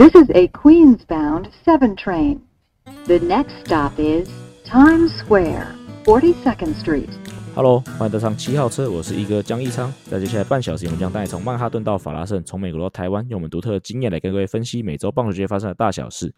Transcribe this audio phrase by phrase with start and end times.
[0.00, 2.42] This is a Queens-bound 7 train.
[3.06, 4.28] The next stop is
[4.64, 5.66] Times Square,
[6.04, 7.08] 42nd Street.
[7.56, 9.92] Hello，欢迎搭上七号车，我是一哥江一昌。
[10.08, 16.32] 在接下来半小时，我们将带你从曼哈顿到法拉盛，从美国到台湾，用我们独特的经验来跟各位分析每周棒球界发生的大小事，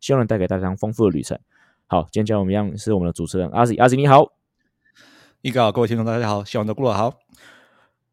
[0.00, 1.38] 希望能带给大家丰富的旅程。
[1.86, 4.32] 好，今天将我们一样是我们的主持人阿 Z，阿 Z 你好，
[5.42, 7.14] 一哥好，各位听众大家好，希望都过得好。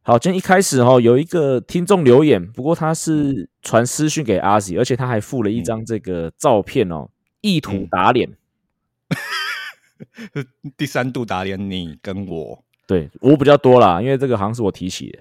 [0.06, 8.30] 好，今天一开始哈有一个听众留言，不过他是传私讯给阿 Z，而且他还附了一张这个照片哦，意图打脸。
[10.76, 15.20] 第三度打脸你跟我，对我比较多啦，因为这个好像是我提起的，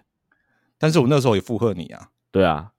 [0.79, 2.09] 但是我那时候也附和你啊。
[2.33, 2.73] 对啊，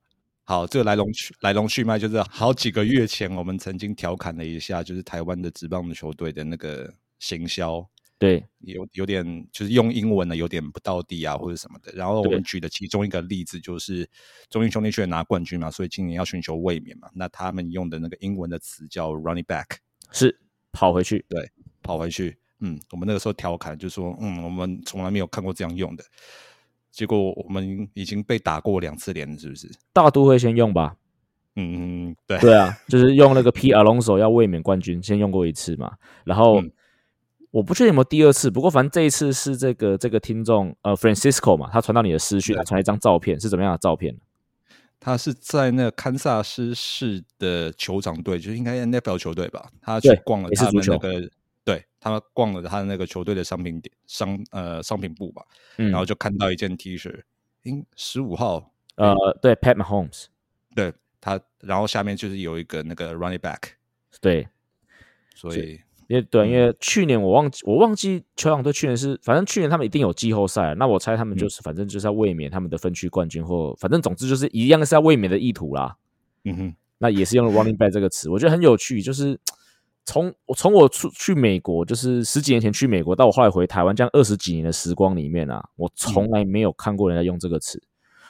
[0.43, 11.91] 好，这个来龙去来龙去脉就是好几个月前，我们曾经调侃了一下，就是台湾的职棒的球队的那个行销，对，有有点就是用英文呢有点不到地啊，或者什么的。
[11.93, 14.09] 然后我对们举的其中一个例子就是
[14.49, 19.65] 中英兄弟去拿冠军嘛，所以今年要寻求卫冕嘛，那他们用的那个英文的词叫 running back，
[20.11, 20.39] 是
[20.71, 22.37] 跑回去，对跑回去。
[22.59, 26.03] 嗯，我们那个时候调侃就说，嗯，我们从来没有看过这样用的。
[26.91, 29.69] 结果我们已经被打过两次脸了，是不是？
[29.91, 30.95] 大都会先用吧。
[31.55, 35.97] 嗯，对，对啊，就是用那个 P Alonso 要卫冕冠军，先用过一次嘛。
[36.23, 36.71] 然后、嗯
[37.53, 42.57] 我不确定有没有第二次，不过反正这一次是这个这个听众呃 Francisco 嘛，他传到你的私讯，对。
[42.57, 44.17] 他传了一张照片，是怎么样的照片？
[44.99, 49.69] 他是在那个堪萨斯市的酋长队，就是应该 NFL 球队吧？
[49.81, 51.29] 他去逛了他们那个，
[51.63, 55.43] 对他们逛了他的那个球队的商品点商呃商品部吧，
[55.77, 57.21] 嗯，然后就看到一件 T 恤，
[57.61, 60.25] 应十五号，呃，对 Pat Mahomes，
[60.73, 63.59] 对他，然后下面就是有一个那个 running back，
[64.19, 64.47] 对，
[65.35, 75.95] 所以因为对，嗯因为去年我忘记我忘记球场队去年是，反正去年他们一定有季后赛，那我猜他们嗯就是、反正就是要卫冕他们的分区冠军，或反正总之就是一样是要卫冕的意图啦。
[76.43, 79.01] 嗯哼，那也是用了 running back 这个词，我觉得很有趣。
[79.01, 79.39] 就是
[80.05, 87.81] 从我从我出去美国，就是十几年前去美国，到我后来回台湾，这样二十几年的时光里面啊，我从来没有看过人家用这个词。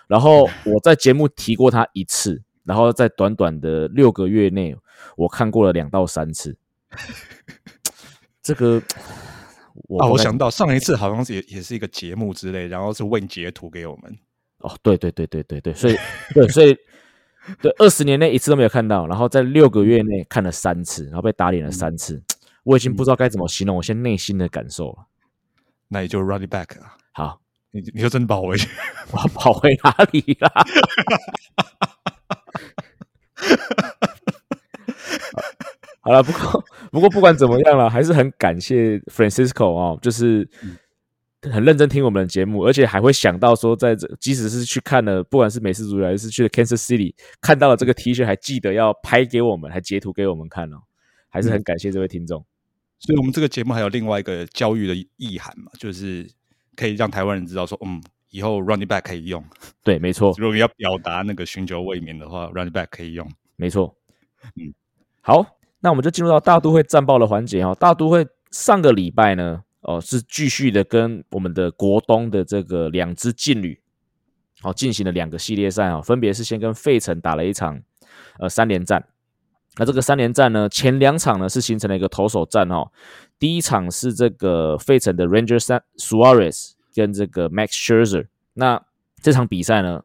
[0.07, 4.75] 然后 我在节目提过他一次，然后在短短的六个月内，
[5.17, 6.55] 我看过了两到三次。
[8.43, 8.81] 这个
[9.87, 14.17] 我啊，我想到上一次好像是也也是一个节目之类，然后是问截图给我们，
[14.59, 15.97] 哦，对对对对对对，所以
[16.33, 16.77] 对所以
[17.61, 22.21] 对二十年内一次都没有看到，然后在六个月内看了三次，然后被打脸了三次，
[22.63, 25.07] 我已经不知道该怎么形容我现在内心的感受了。
[25.87, 27.39] 那也就 running back 啊，好，
[27.71, 28.67] 你你就真的跑回去，
[29.11, 30.51] 我要跑回哪里啦？
[36.03, 40.47] 好了，不过不过不管怎么样了，还是很感谢 Francisco 哦，就是
[41.43, 50.77] 很认真听我们的节目，而且还会想到说，在这即使是去看了，不管是美式足球还是去了 Kansas City 看到了这个 T 恤，还记得要拍给我们，还截图给我们看哦，
[51.29, 52.45] 还是很感谢这位听众。
[52.99, 56.29] 所以我们这个节目还有另外一个教育的意涵嘛，就是
[56.75, 59.43] 可以让台湾人知道说，嗯，以后 running back 可以用，
[59.83, 63.29] 对，没错，如果要表达那个寻求卫冕的话，running back 可以用。
[63.55, 63.95] 没错，
[64.55, 64.73] 嗯，
[65.21, 65.45] 好，
[65.83, 67.75] 那我们就进入到大都会战报的环节哦。
[67.77, 73.77] 大都会上个礼拜呢，哦、是继续的跟我们的国东的这个两支劲旅，
[74.63, 77.81] 哦，进行了两个系列赛哦，分别是先跟费城打了一场
[78.39, 79.03] 呃三连战。
[79.75, 82.89] 那这个三连战呢，前两场呢是形成了一个投手战哦。
[83.37, 85.59] 第一场是这个费城的 Ranger
[85.97, 88.27] Suarez 跟这个 Max Scherzer。
[88.53, 88.81] 那
[89.21, 90.01] 这场比赛呢，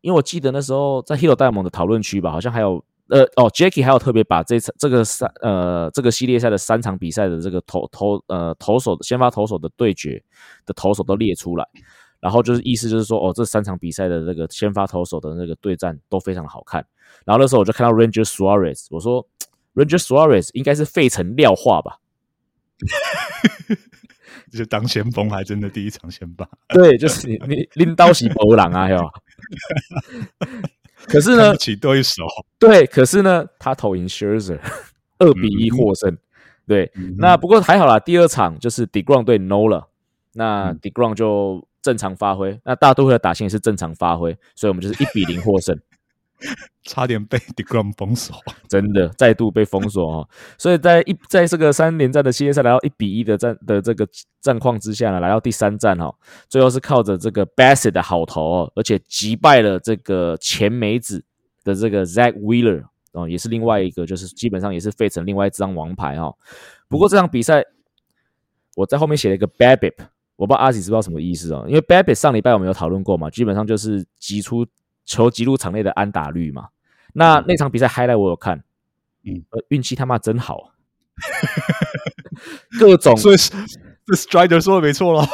[0.00, 10.22] 因为我记得那时候在 Hero 戴蒙的讨论区吧，好像还有呃哦，Jackie 还有特别把这次这个三呃这个系列赛的三场比赛的这个投投呃投手先发投手的对决
[10.66, 11.66] 的投手都列出来，
[12.20, 16.84] 然后就是意思就是说哦，这三场比赛的这个先发投手的那个对战都非常的好看。
[17.24, 19.26] 然后那时候我就看到 Ranger Suarez，我说
[19.74, 21.98] Ranger Suarez 应该是费城廖化吧？
[24.52, 29.10] 就当先锋还真的第一场先发，对，就是你你拎刀洗博朗啊，哟。
[31.08, 32.22] 可是呢，起对手。
[32.58, 34.58] 对，可是呢，他投赢 Scherzer，
[35.18, 36.16] 二比一获胜。
[36.66, 39.88] 对，嗯那不过还好啦，第二场就是 Degrom 对 No 了，
[40.34, 45.78] 那嗯 Degrom 就正常发挥，那大都会的打线也是正常发挥，所以我们就是一比零获胜。
[46.84, 48.36] 差点被 Degrom 封锁，
[48.68, 50.28] 真的再度被封锁哦。
[50.56, 54.08] 所以在一在这个三连战的系列赛来到一比一的战的这个
[54.40, 56.14] 战况之下呢，来到第三战哦，
[56.48, 61.24] 最后是靠着这个 Bassett 的好投哦，而且击败了这个前梅子
[61.64, 66.34] 的这个 Zach Wheeler 哦，也是另外一个就是基本上也是费城另外一张王牌哦。
[66.88, 67.62] 不过这场比赛
[68.76, 69.94] 我在后面写了一个 BABIP，
[70.36, 74.64] 我不知道阿喜知不知道什么意思哦，因为 BABIP 上礼拜我们有讨论过嘛，基本上就是击出
[75.08, 76.68] 球击入场内的安打率嘛。
[77.14, 78.62] 那那场比赛 highlight 我有看，
[79.24, 80.72] 嗯，呃，运气他妈真好，
[82.78, 83.50] 各种所以是
[84.06, 85.26] 这 Strider 说的没错咯。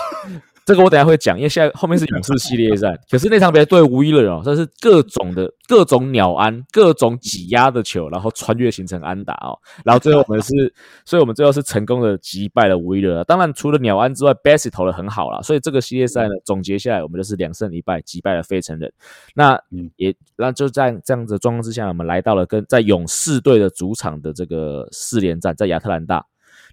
[0.65, 10.73] 这个我等下会讲，因为现在后面是勇士系列赛， 可是那场比赛对 Wheeler 哦，这是各种的各种鸟安，各种挤压的球，然后穿越形成安打哦，然后最后我们是，
[11.05, 13.23] 所以我们最后是成功的击败了 Wheeler。
[13.25, 18.91] 当然除了鸟安之外，Bassy 投的很好啦，所以这个系列赛呢总结下来，我们就是两胜一败击败了费城人。
[19.35, 19.61] 那
[19.97, 26.25] 也那就在这样子状况之下，我们来到了跟在勇士队的主场的这个四连战，在亚特兰大。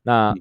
[0.03, 0.33] 那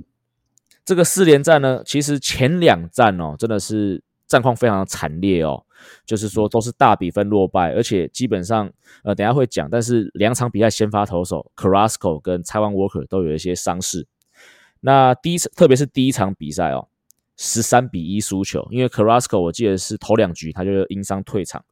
[0.84, 5.64] 这个四连战呢，其实前两战哦，真的是战况非常的惨烈哦，
[6.04, 8.70] 就是说都是大比分落败，而且基本上
[9.04, 14.06] 呃，等下会讲，但是两场比赛先发投手 Carrasco 跟 Taiwan Walker 都有一些伤势。
[14.80, 16.88] 那第一次，特别是第一场比赛哦，
[17.36, 21.64] 十三比一输球，因为 Carrasco 我记得是头两局他就因伤退场，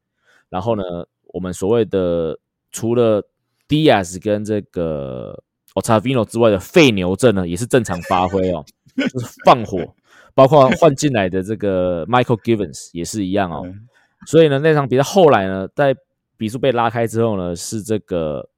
[0.49, 0.83] 然后呢，
[1.29, 2.39] 我们所谓的
[2.71, 3.23] 除了
[3.67, 5.43] Diaz 跟这个
[5.75, 8.65] Otavino 之外的废牛阵呢，也是正常发挥哦。
[8.99, 9.95] 就是放火，
[10.35, 13.65] 包括换进来的这个 Michael Givens 也是一样哦。
[14.27, 15.95] 所以呢，那场比赛后来呢，在
[16.37, 18.49] 比数被拉开之后呢，是这个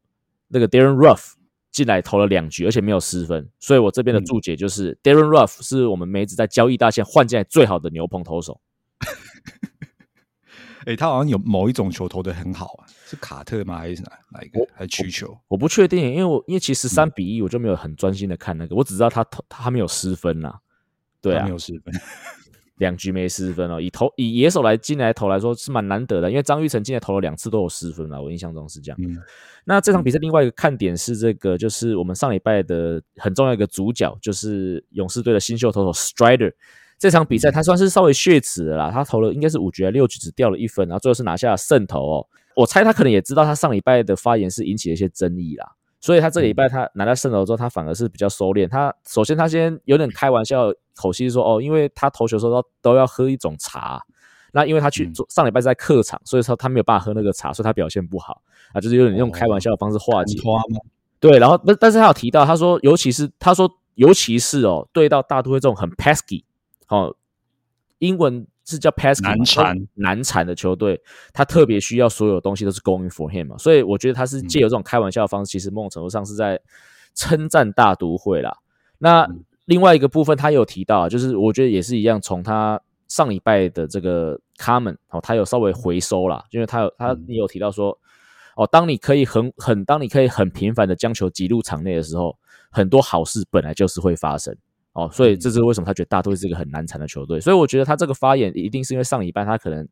[0.49, 1.33] 那个 Darren Ruff
[1.71, 3.49] 进来投了两局，而且没有失分。
[3.59, 8.61] 所以我这边的注解就是 Darren Ruff 是我们梅子在交易大线换进来最好的牛棚投手。
[10.87, 13.77] 哎，他好像有某一种球投的很好啊，是卡特吗？
[13.77, 14.61] 还是哪哪一个？
[14.73, 15.37] 还是曲球？
[15.49, 20.55] 我不确定，因为我因为其实三比一，我就没有很专心的看那个，我只知道他投他没有失分呐。
[21.21, 21.93] 对啊，没有失分，
[22.77, 23.81] 两局没失分哦。
[23.81, 28.99] 以投以野手来进来投来说是蛮难得的，因为张玉成进来投了两次都有失分了，我印象中是这样。
[29.65, 36.53] 那这场比赛另外一个看点是这个，就是我们上礼拜的很重要一个主角，就是勇士队的新秀投手 Strider。
[37.01, 42.27] 这场比赛他算是稍微血耻的啦，他投了应该是五局还六局只掉了一分，然后最后是拿下了胜投哦。
[42.55, 48.69] 我猜他可能也知道他上礼拜的发言是引起了一些争议啦，所以他这礼拜他拿到胜投之后，他反而是比较收敛。
[48.69, 54.03] 他首先他先有点开玩笑口气说哦，因为他投球时候都要喝一种茶，
[54.53, 58.43] 那因为他去上礼拜在客场，所以说他没有办法喝那个茶，所以他表现不好
[58.75, 60.39] 啊，就是有点用开玩笑的方式化解。
[61.19, 66.45] 对，然后但但是他有提到，他说尤其是他说尤其是哦，对到大都会这种很 pesky。
[66.91, 67.17] 哦，
[67.99, 71.01] 英文是叫 pass 难缠难缠的球队，
[71.33, 76.61] 他特别需要所有东西都是 going for him 嘛，所以我觉得他是借由这种开玩笑的方式，其实某种程度上是在
[77.15, 78.57] 称赞大都会啦。
[78.99, 79.27] 那
[79.65, 87.97] 另外一个部分，他有提到，就是我觉得也是一样，从他上礼拜的这个 comment 哦，他有稍微回收了，因为他有他你有提到说，
[88.57, 92.37] 哦，当你可以很很当你可以很频繁的将球挤入场内的时候，
[92.71, 94.57] 很多好事本来就是会发生。
[94.93, 97.41] 哦，所以这是为什么他觉得大都会是一个很难缠的球队。
[97.41, 99.87] 所以我觉得他这个发言一定是因为上礼拜他可能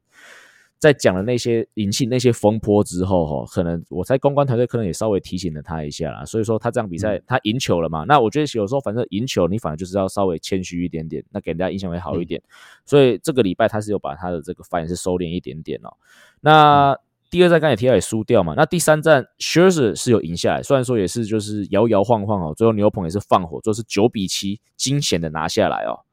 [0.78, 6.24] 在讲了那些引起那些风波之后，哈，可能我在公关团队可能也稍微提醒了他一下啦。
[6.24, 8.04] 所以说他这场比赛他赢球了嘛？
[8.08, 12.42] 那我觉得有时候反正赢球你反而就是要稍微谦虚一点点，那给人家印象会好一点。
[12.84, 15.94] 所以这个礼拜他是有把他的这个发言是收敛一点点哦。
[16.40, 16.98] 那。
[17.30, 26.07] 第二站刚才提到也输掉嘛，那第三站 s h i r z e r 是有赢下来，虽然说也是就是摇摇晃晃哦，最后牛棚也是放火，就是九比七惊险的拿下来哦。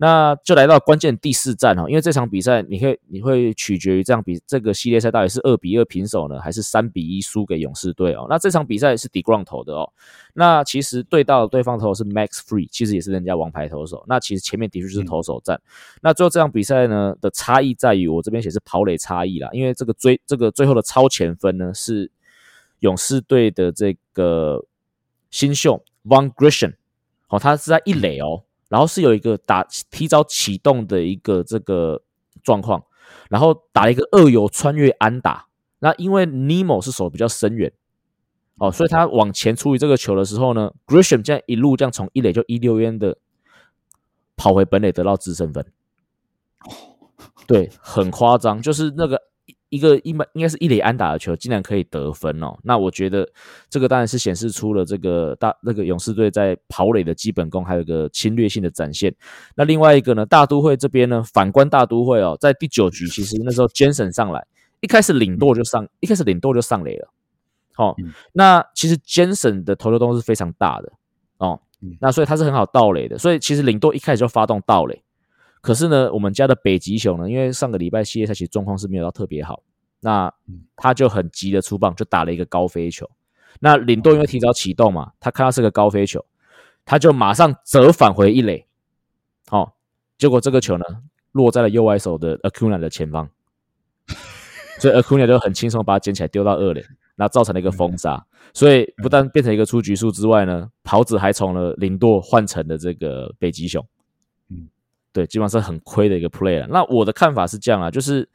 [0.00, 8.24] 那就来到关键第四战哈，因为这场比赛你会你会取决于这样比这个系列赛到底是二比二平手呢，还是三比一输给勇士队哦。
[8.30, 9.92] 那这场比赛是 d e g r o n 投的哦。
[10.34, 14.04] 那其实对到对方投是 Max Free，其实也是人家王牌投手。
[14.06, 15.60] 那其实前面的确就是投手战。
[16.00, 22.08] 那最后这场比赛呢的差异在于，我这边写是跑垒差异啦，因为这个追这个最后的超前分呢是
[22.78, 24.64] 勇士队的这个
[25.32, 26.74] 新秀 Von Grisham，
[27.28, 28.44] 哦，他是在一垒哦。
[28.68, 32.02] 然后是有一个打提早启动的一个这个
[32.42, 32.84] 状况，
[33.30, 35.46] 然后打了一个二游穿越安打。
[35.80, 37.72] 那因为 Nemo 是手比较深远，
[38.58, 43.18] 哦，所以他往前处理这个球的时候呢，Grisham 这样一路这样从一垒就一溜烟的
[44.36, 45.64] 跑回本垒得到自身分。
[47.46, 49.28] 对，很夸张，就是那个。
[49.70, 52.56] 一个一般应该是一垒安打的球，竟然可以得分哦！
[52.62, 53.28] 那我觉得
[53.68, 59.14] 这个当然是显示出了这个大那个勇士队在跑垒的基本功，还有个侵略性的展现。
[59.54, 64.46] 那另外一个呢，大都会这边呢，反观大都会哦，在第九局其实那时候 Jensen 上来，
[64.80, 67.12] 一开始领舵就上，一开始领舵就上垒了。
[67.74, 67.94] 好，
[68.32, 70.92] 那其实 Jensen 的投球动作是非常大的
[71.36, 71.60] 哦，
[72.00, 75.02] 那所以他是很好盗垒的，所以其实领舵一开始就发动盗垒。
[75.60, 79.62] 可是呢，我们家的北极熊呢，因为上个礼拜系列赛其实状况是没有到特别好，
[80.00, 80.32] 那
[80.76, 83.08] 他就很急的出棒，就打了一个高飞球。
[83.60, 86.24] 那领队因为提早启动嘛，他看到是个高飞球，
[86.84, 88.66] 他就马上折返回一垒，
[89.48, 89.76] 好，
[90.16, 90.84] 结果这个球呢
[91.32, 93.28] 落在了右外手的 Acuna 的前方，
[94.78, 96.84] 所以 Acuna 就很轻松把它捡起来丢到二垒。
[97.20, 98.24] 那造成了一个封杀，
[98.54, 103.84] 所以不但变成一个出局数之外呢，袍子还从了林舵换成了这个北极熊。
[105.08, 106.66] 嗯，对，基本上是很亏的一个 play 了。
[106.68, 108.28] 那我的看法是这样啊，就是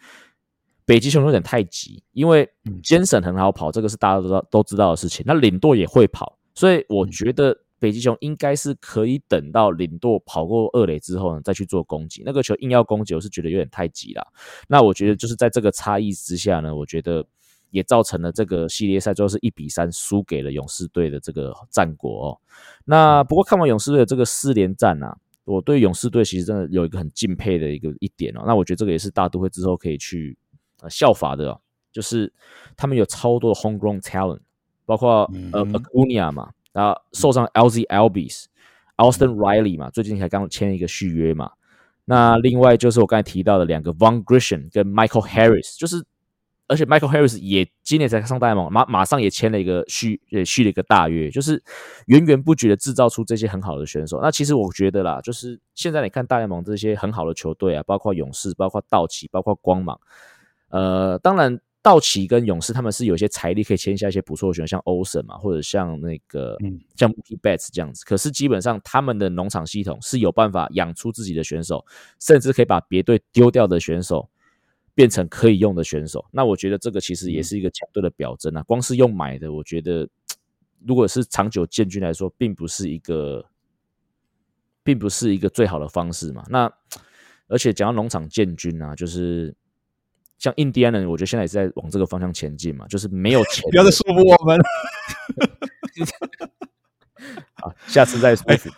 [0.86, 2.50] 北极熊有点太急，因为
[2.84, 5.24] 尖省很好跑，这个是大家都知道都知道的事情。
[5.26, 12.22] 那领舵也会跑，所以我觉得北极熊应该是可以等到领舵跑过二垒之后呢，再去做攻击。
[12.26, 14.28] 那个球硬要攻击，我是觉得有点太急了。
[14.68, 17.26] 那我觉得就是在这个差异之下呢，我觉得
[17.70, 22.38] 也造成了这个系列赛最后是一比三输给了勇士队的这个战果哦。
[22.84, 25.18] 那不过看完勇士队的这个四连战啊。
[25.46, 30.38] 我对勇士队其实真的有一个很敬佩的一个一点哦，那我觉得这个也是大都会之后可以去
[30.82, 31.60] 呃效法的，
[31.92, 32.32] 就是
[32.78, 34.40] 他们有超多的 homegrown talent，
[34.86, 38.46] 包括呃 Acuna 嘛，然后受伤 LZ Albis、
[38.98, 41.52] Austin Riley 嘛，最近才刚签一个续约嘛，
[42.06, 46.04] 那另外就是我刚才提到的两个 Von Grisham 跟 Michael Harris，就是。
[46.74, 51.62] 而且 Michael Harris 也今年才上大联盟，马马上也签了一个续，也续了一个大约，就是
[52.08, 54.20] 源源不绝的制造出这些很好的选手。
[54.24, 60.00] 那其实我觉得啦，就是现在你看大联盟这些很好的球队啊，包括勇士、包括道奇、包括光芒，
[60.70, 66.58] 呃，当然道奇跟勇士他们是有些财力可以签下一些不错的选手，像 Olsen 嘛，或者像那个
[66.96, 68.04] 像 Mookie Betts 这样子。
[68.06, 71.86] 可是基本上他们的农场系统是有办法养出自己的选手，
[72.20, 74.28] 甚至可以把别队丢掉的选手。
[74.96, 78.62] 变成可以用的选手，那我觉得这个其实也是一个强队的表征啊。
[78.64, 80.08] 光是用买的，我觉得
[80.86, 83.46] 如果是长久建军来说，并不是一个，
[84.84, 86.44] 并不是一个最好的方式嘛。
[86.50, 86.72] 那
[87.48, 89.56] 而且讲到农场建军啊，就是
[90.38, 94.60] 像印第安人，我觉得现在也是在往这个方向前进嘛，就是没有钱， 不要再说服我们。
[97.56, 98.70] 好，下次再说服。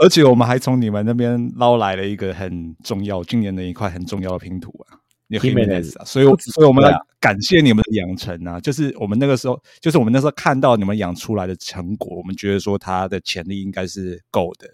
[0.00, 4.98] 而且我们还从你们那边捞来了一个很重要，今年的一块很重要的拼图啊。
[5.38, 14.66] Himenez 啊，所以所以我们来感谢你们的养成啊，就是我们那个时候，就是我们那时候看到你们养出来的成果，我们觉得说他的潜力应该是够的，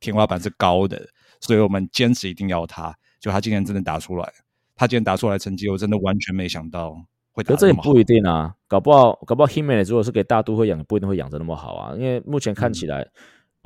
[0.00, 1.06] 天花板是高的，
[1.40, 2.94] 所以我们坚持一定要他。
[3.20, 4.32] 就他今年真的打出来，
[4.74, 6.96] 他今天打出来成绩，我真的完全没想到
[7.32, 13.06] 会打这也不一定啊，搞不好搞不好 Himenez 如果是给大都会养，不一定会养的那么好啊，因为目前看起来。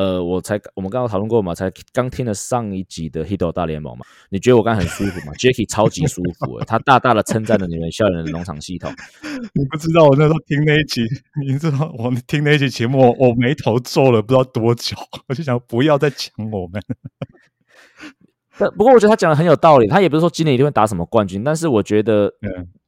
[0.00, 5.32] 呃，我才我们刚刚讨论过嘛，才刚听了上一集的《Hito 大联盟》嘛，你觉得我刚很舒服吗？
[5.36, 8.90] Jacky 超级舒服，他大大的称赞了你们校园的农场系统。
[9.52, 11.02] 你不知道我那时候听那一集，
[11.46, 14.96] 你知道我听那一集节目，我眉头皱了不知道多久，
[15.28, 16.82] 我就想不要再讲我们。
[18.56, 22.32] 但不过我觉得他讲的很有道理，他也不是说今年一定会打什么冠军，但是我觉得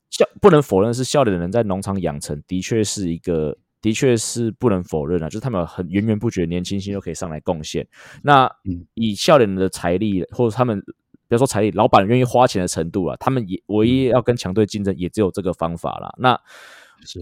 [0.09, 3.59] 校不能否认是校里的人在农场养成的确是一个。
[3.83, 7.87] 的确是不能否认啊，就是他们很源源不绝年轻星都可以上来贡献。
[8.23, 8.51] 那
[8.95, 16.15] 以笑脸的财力，或者他们比如说财力，老板愿意花钱的程度啊，他们也唯一要跟强队竞争，也只有这个方法了。
[16.19, 16.39] 那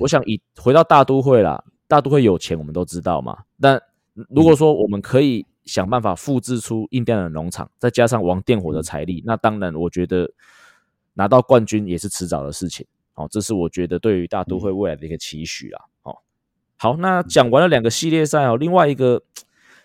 [0.01, 3.39] 我想以回到大都会啦，大都会有钱，我们都知道嘛。
[3.59, 3.81] 但
[4.29, 10.31] 如果说我们可以想办法复制出印第安的农场，再加上王电火的财力，那当然我觉得
[11.15, 12.87] 拿到冠军也是迟早的事情。
[13.15, 15.85] 哦，这是我觉得对于大都会未来的一个期许啊。
[16.83, 19.23] 好，那讲完了两个系列赛哦，另外一个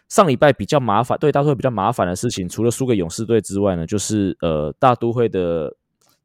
[0.07, 5.75] 上礼拜比较麻烦，对大都会比较麻烦的事情，除了输给勇士队之外呢，就是呃大都会的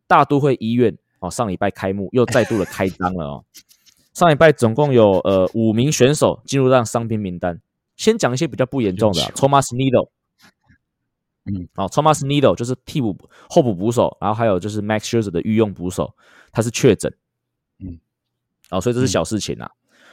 [0.07, 3.45] 大都会医院哦，上礼拜开幕又再度的开张了哦。
[4.15, 7.61] 上礼拜总共有呃五名选手进入到伤兵名单，
[7.97, 10.11] 先讲一些比较不严重的，Thomas Needle，
[11.47, 13.17] 嗯，好，Thomas Needle 就是替补
[13.49, 16.15] 候补捕手，然后还有就是 Max Scherzer 的御用捕手，
[16.53, 17.13] 他是确诊，
[17.81, 17.99] 嗯，
[18.71, 19.69] 哦，所以这是小事情啊。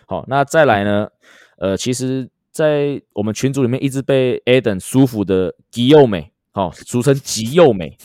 [0.08, 1.10] 好，那再来呢？
[1.58, 7.98] 呃，其实，在我们群组里面一直被 Aden 舒服的吉佑美，哦，俗称吉佑美，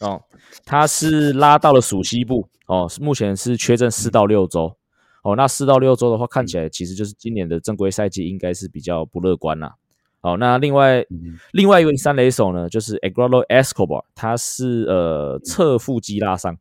[0.00, 0.22] 哦，
[0.64, 4.76] 他是拉到了属西部，哦，目前是缺阵四到六周，
[5.22, 9.76] 哦，那四到六周的话，看起来其实就是今年的正规赛季应该是比较不乐观啦。
[10.20, 11.06] 好，那另外
[11.52, 16.58] 另外一位三垒手呢，就是 Agrolo Escobar，他是呃侧腹肌拉伤，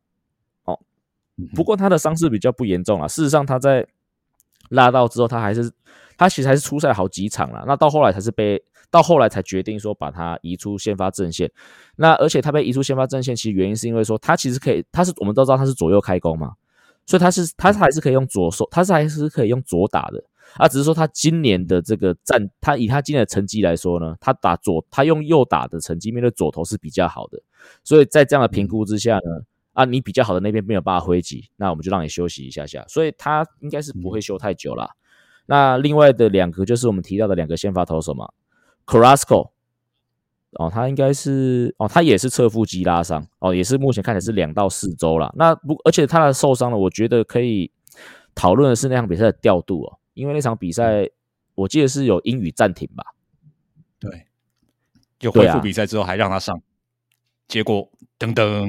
[0.65, 0.77] 哦，
[1.55, 3.87] 不过他的伤势比较不严重啊，事实上他在
[4.69, 5.71] 拉到之后，他还是
[6.17, 7.63] 他其实还是出赛好几场了。
[7.67, 11.51] 那到后来才是被到后来才决定说把他移出先发阵线。
[11.97, 16.53] 那而且他被移出先发阵线，其实原因是因为说他其实可以，他是我们都知道他是左右开弓嘛，
[17.05, 20.23] 所以他是他还是可以用左手，他是还是可以用左打的
[20.55, 20.67] 啊。
[20.67, 27.41] 只是说他今年的这个战，他以他今年的成绩来说呢，他打左他用右打的成绩面对左投是比较好的。
[27.83, 29.41] 所以在这样的评估之下呢。
[29.75, 34.89] 啊，你比较好的那边没有办法挥击，那我们就让你休息一下下，所以他应该是不会休太久了。
[35.47, 38.29] 那另外的两个就是我们提到的两个先发投手嘛
[38.85, 39.51] ，Carrasco，
[40.53, 45.31] 哦，他应该是哦，他也是侧腹肌拉伤，哦，也是目前看起来是两到四周了。
[45.37, 47.69] 那不，而且他的受伤了，我觉得可以
[48.33, 51.09] 讨论的是那场比赛的调度哦，因为那场比赛
[51.53, 53.03] 我记得是有英语暂停吧？
[53.99, 54.25] 对，
[55.19, 56.61] 就恢复比赛之后还让他上，
[57.47, 58.67] 结果噔噔，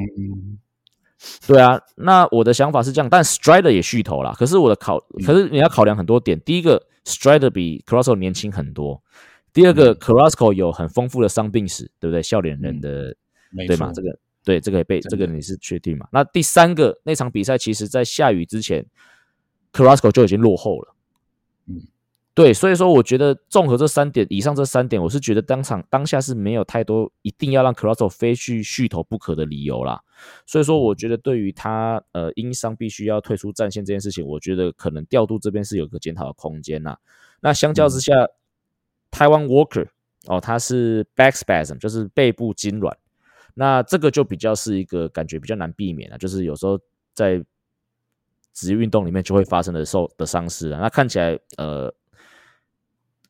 [1.47, 9.03] 对啊，那我的想法是这样，但 Strider 也续投了，可是我的考，可是你要考量很多点，第一个 Strider 比 Crosso 年轻很多，
[9.53, 12.23] 第二个 Crosso 有很丰富的伤病史，对不对？
[12.23, 13.17] 笑脸人的，
[13.67, 13.91] 对吗？
[13.95, 16.07] 这个对，这个也被这个你是确定嘛？
[16.13, 18.85] 那第三个那场比赛，其实在下雨之前
[19.73, 20.95] ，Crosso 就已经落后了，
[21.69, 21.81] 嗯。
[22.37, 29.99] 对，所以说我觉得综合这三点以上这三点，我是觉得当场当下是没有太多一定要让 c r o s s o 非去续投不可的理由啦。
[30.45, 36.99] 所以说，我觉得对于他呃因伤必须要退出战线这件事情，我觉得可能调度这边是有个检讨的空间呐。
[37.41, 38.13] 那相较之下，
[39.11, 39.87] 台湾 Walker
[40.27, 42.93] 哦，他是 back spasm，就是背部痉挛，
[43.55, 46.79] 那这个就比较是一个感觉比较难避免的，就是有时候
[47.15, 47.43] 在
[48.53, 50.79] 职业运动里面就会发生的受的伤势了。
[50.79, 51.91] 那看起来呃。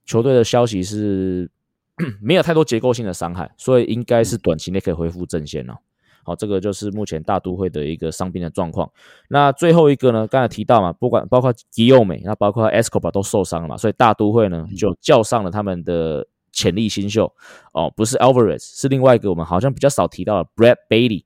[0.06, 1.50] 球队的消息是
[2.22, 5.76] 没有太多结构性的伤害，所以应该是短期内可以恢复阵线了。
[6.24, 8.90] 好，这个就是目前大都会的一个伤病的状况。
[9.28, 17.32] 那最后一个呢，刚才提到嘛，不管包括吉佑美，那包括 Escobar 都受伤了嘛，所以大都会呢就叫上了他们的潜力新秀
[17.72, 21.24] 哦，不是 Alvarez，是另外一个我们好像比较少提到的 Brad Bailey。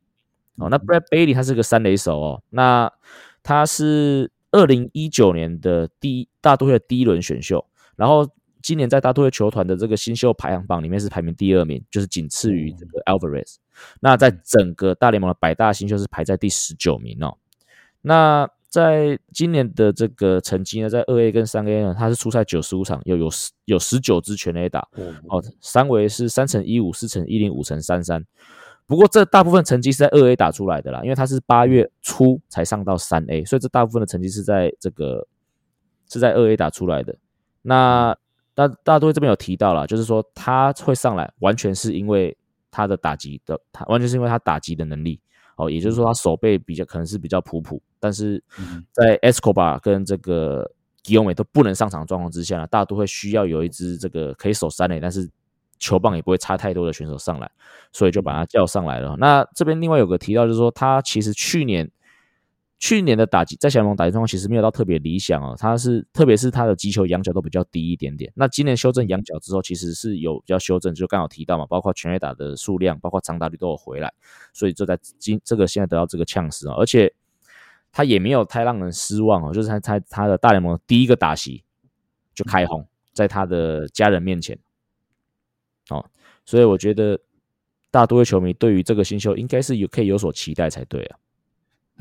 [0.58, 2.92] 哦，那 Brad Bailey 他是个三垒手哦，那
[3.42, 8.28] 他是二零一九年的第一大都会的第一轮选秀，然后。
[8.62, 13.57] 今年在大都会球团的这个新秀排行榜里面是排名第二名，就是仅次于这个 Alvarez。
[14.00, 17.37] 那在整个大联盟的百大新秀是排在第十九名哦。
[18.02, 24.87] 那在今年的这个成绩呢，在二 A 跟三 A 呢，他是出赛九十五场，有有十有十九支全垒打
[25.29, 28.25] 哦，三围是三乘一五、四乘一零、五乘三三。
[28.87, 35.26] 不过这大部分成绩是在二 A 打出来的啦，因为他是八月初才上到三 A，所以这大部分的成绩是在这个
[36.09, 37.17] 是在二 A 打出来的。
[37.62, 38.17] 那
[38.57, 42.36] 那大家都这边有提到了，就是说他会上来，完全是因为
[42.71, 45.21] 他的打击的，他完全是因为他打击的能力
[45.56, 48.43] 哦，也就是说他手背比较可能是比较普普，但是
[48.93, 50.71] 在 Escobar 跟这个
[51.02, 55.30] 吉永美都不能上场状况之下呢，大都会需要有一支这个可以守三垒，但是
[55.78, 57.50] 球棒也不会差太多的选手上来，
[57.93, 59.17] 所以就把他叫上来了。
[59.19, 61.91] 那这边另外有个提到，就是说他其实去年。
[62.80, 68.32] 去年的打击在小联盟打击状况其实没有到特别理想哦，他是特别是他的击球仰角都比较低一点点。
[68.34, 74.10] 那今年修正仰角之后，其实是有比较修正，就刚好提到嘛，包括全垒打的数量，包括长打率都有回来，
[74.54, 77.12] 所以就在今这个现在得到这个呛死啊，而且
[77.93, 81.62] 他也没有太让人失望哦，就是他他他的大联盟第一个打席
[82.34, 84.58] 就开轰，在他的家人面前
[85.90, 86.02] 哦，
[86.47, 87.21] 所以我觉得
[87.90, 91.19] 大多数球迷对于这个新秀应该是有可以有所期待才对啊。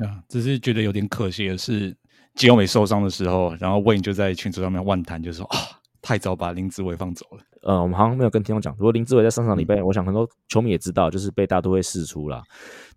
[0.06, 1.94] 啊，只是觉得有点可惜的是，
[2.34, 5.56] 吉欧美受伤的时候，然后 Wayne 就在群组上面乱谈，就说啊，
[6.00, 7.42] 太早把林志伟放走了。
[7.62, 12.42] 呃，我们好像没有跟听众讲，如果林志伟在上场礼拜，我想很多球迷也知道，就是被大都会试出了。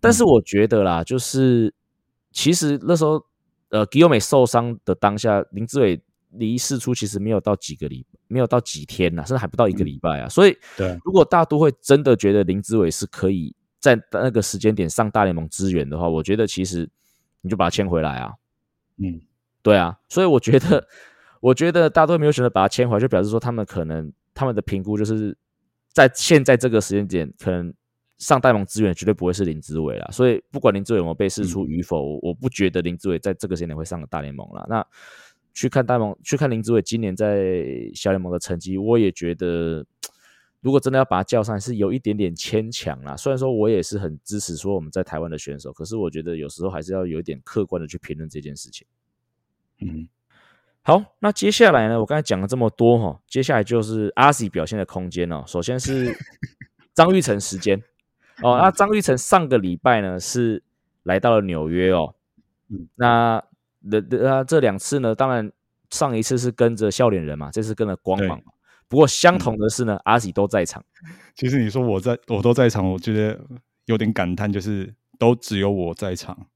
[0.00, 1.72] 但是我觉得啦，就是
[2.32, 3.22] 其实那时候，
[3.68, 10.28] 呃，吉欧美受伤的当下，林志伟离释出其实没有到几个礼，没有到几天呐，甚至还不到一个礼拜啊。
[10.28, 13.54] 所以，对，如果大都会真的觉得林志伟是可以。
[13.84, 16.88] 在那个时间点上大联盟支援的话，我觉得其实
[17.42, 18.32] 你就把他签回来啊。
[18.96, 19.20] 嗯，
[19.60, 20.88] 对啊，所以我觉得，
[21.38, 25.36] 我觉得大多没有选择把他签回来，就表示说他们可能他们的评估就是
[25.92, 27.74] 在现在这个时间点，可能
[28.16, 30.08] 上大联盟资源绝对不会是林志伟了。
[30.10, 34.64] 所以不管林志伟有没有被释出与否，我不觉得林志伟在这个时间点会上大联盟了。
[34.66, 34.82] 那
[35.52, 37.54] 去看大联盟，去看林志伟今年在
[37.94, 39.84] 小联盟的成绩，我也觉得。
[40.64, 43.14] 如果真的要把他叫上，是有一点点牵强啦。
[43.14, 48.86] 虽然说我也是很支持说我们在台湾的选手，可是我觉得有时候还是要有一点客观的去评论这件事情。
[49.82, 50.08] 嗯，
[50.80, 55.44] 好，那接下来呢，我刚才讲了这么多哈，接下来就是阿喜表现的空间哦。
[55.46, 56.16] 首先是
[56.94, 57.78] 张玉成时间
[58.42, 60.62] 哦，那张玉成上个礼拜呢是
[61.02, 62.14] 来到了纽约哦。
[62.70, 63.44] 嗯，那
[63.90, 65.52] 的的这两次呢，当然
[65.90, 68.42] 上一次是跟着笑脸人嘛，这次跟了光芒。
[68.88, 70.84] 不过相同的是呢，阿喜都在场。
[71.34, 73.40] 其实你说我在我都在场，我觉得
[73.86, 76.46] 有点感叹，就是都只有我在场，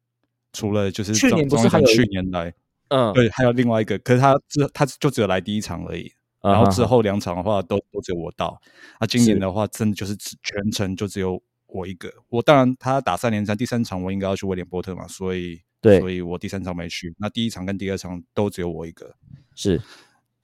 [0.52, 2.54] 除了就是去年不是还有去年来，
[2.88, 8.60] 嗯，对，还有另外一个，可是他只他就只有来第一场而已，然后之后两场的话都都只有我到。
[9.00, 12.12] 那今年的话，真的就是全程就只有我一个。
[12.28, 17.12] 我当然他打三连战，第三场我应该要去威廉波特嘛，所以对，所以我第三场没去。
[17.18, 19.16] 那第一场跟第二场都只有我一个，
[19.56, 19.82] 是，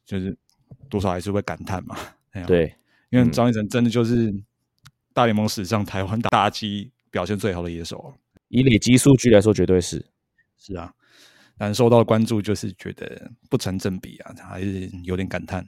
[0.05, 0.37] 就是。
[0.89, 1.97] 多少还是会感叹嘛？
[2.47, 2.75] 对，
[3.11, 4.35] 因为张一晨真的就是
[5.13, 8.13] 大联盟史上台湾打击表现最好的野手，
[8.49, 10.05] 以累积数据来说，绝对是
[10.59, 10.93] 是啊。
[11.57, 15.65] 但受到的关注就是觉得不成正比啊，还是有点感叹。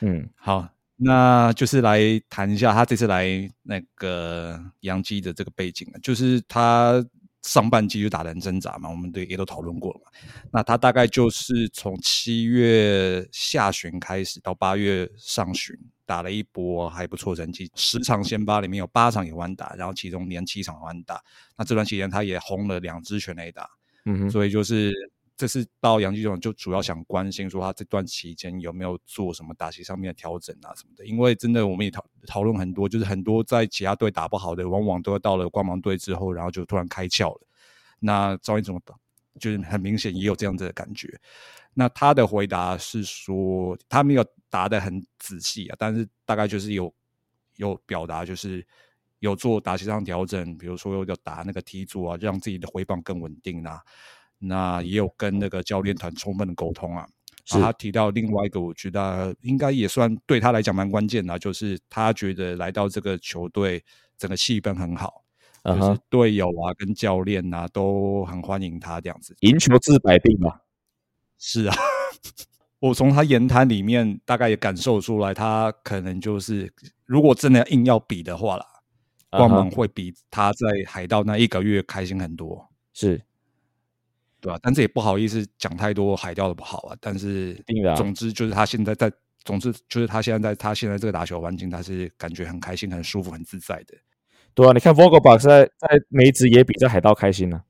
[0.00, 7.02] 嗯，好，那就是来谈一下他这次来那个杨基的这个背景啊，就是他
[7.42, 10.10] 上半季就打得很挣扎嘛，我们对也都讨论过了嘛。
[10.52, 15.76] 那他大概就是从七月下旬开始到八月上旬
[16.06, 21.20] 打了一波还不错成绩，十场先发里面有八场有完打，然后其中连七场完打。
[21.56, 23.68] 那这段期间他也轰了两支全垒打，
[24.04, 24.92] 嗯哼，所以就是
[25.36, 37.46] 这是到杨基总就主要想关心说他这段期间有没有做什么打击上面的调整啊什么的，因为真的我们也讨讨论很多，就是很多在其他队打不好的，往往都要到了光芒队之后，然后就突然开窍了。
[37.98, 38.80] 那赵一总
[39.40, 41.18] 就是很明显也有这样子的感觉。
[41.72, 46.94] 那他的回答是说，他没有答的很仔细啊，但是大概就是有
[47.56, 48.64] 有表达，就是
[49.20, 53.80] 有做打击上调整，比如说有打那个踢组啊，让自己的回棒更稳定啊。
[54.42, 57.06] 那也有跟那个教练团充分的沟通啊。
[57.44, 63.82] 是他提到另外一个，我觉得应该也算对他来讲蛮关键的啊，就是他觉得来到这个球队，
[64.16, 65.24] 整个气氛很好，
[65.64, 69.34] 就是嗯哼，队友啊跟教练啊都很欢迎他这样子。
[69.40, 70.60] 赢球治百病嘛，
[71.36, 71.74] 是啊，
[72.78, 76.72] 我从他言谈里面大概也感受出来，他可能就是
[77.06, 78.64] 如果真的硬要比的话啦，
[79.30, 82.68] 光芒会比他在海盗那一个月开心很多。
[82.94, 83.20] 是
[84.42, 86.96] 对吧、但这也不好意思讲太多海钓的不好啊。
[87.00, 87.56] 但是，
[87.96, 89.10] 总之就是他现在在，
[89.44, 93.94] 总之就是他现在在他现在这个打球环境，他是感觉很开心、很舒服、很自在的。
[94.52, 97.62] 对啊，你看 Vogelbach 在在梅子也比在海盗开心呢、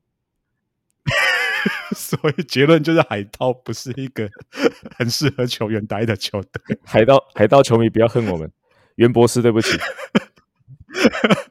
[1.94, 4.30] 所以结论就是，海盗不是一个
[4.96, 6.78] 很适合球员待的球队。
[6.82, 8.50] 海盗海盗球迷不要恨我们，
[8.94, 9.68] 袁博士对不起。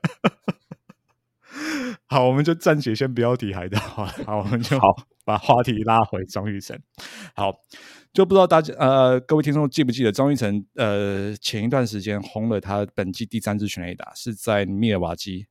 [2.12, 4.12] 好，我们就暂且先不要提海盗好了。
[4.28, 4.94] 好，我们就好
[5.24, 6.78] 把话题拉回张玉成。
[7.34, 7.54] 好，
[8.12, 15.46] 就不知道大家呃，各位听众记不记得张玉成呃，前一段时间轰了他本季第三支全垒打，是在密尔瓦基，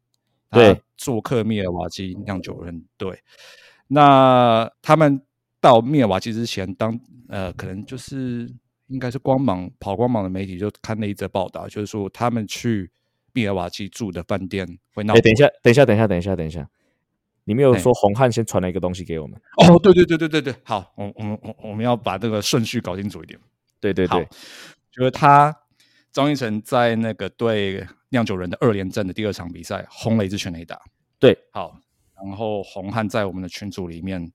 [0.50, 3.18] 对，做客密尔瓦基酿酒人队。
[3.86, 5.22] 那他们
[5.62, 8.54] 到密尔瓦基之前，当呃，可能就是
[8.88, 12.90] 应该是光芒跑光芒的媒体就看了一则报道，就是说他们去
[13.32, 15.14] 密尔瓦基住的饭店会闹。
[15.14, 16.68] 等一下，等一下，等一下，等一下，等一下，
[17.44, 19.40] 你没有哎说红汉先传了一个东西给我们？
[19.58, 23.38] 哦，对对对对对对，好，我我们我我们要把这个顺序搞清楚一点。
[23.80, 24.28] 对对对，
[24.92, 25.56] 就是他
[26.12, 30.78] 张一成在那个对酿酒人的二连战的第二场比赛轰了一支全垒打。
[31.18, 31.80] 对，好，
[32.14, 34.30] 然后红汉在我们的群组里面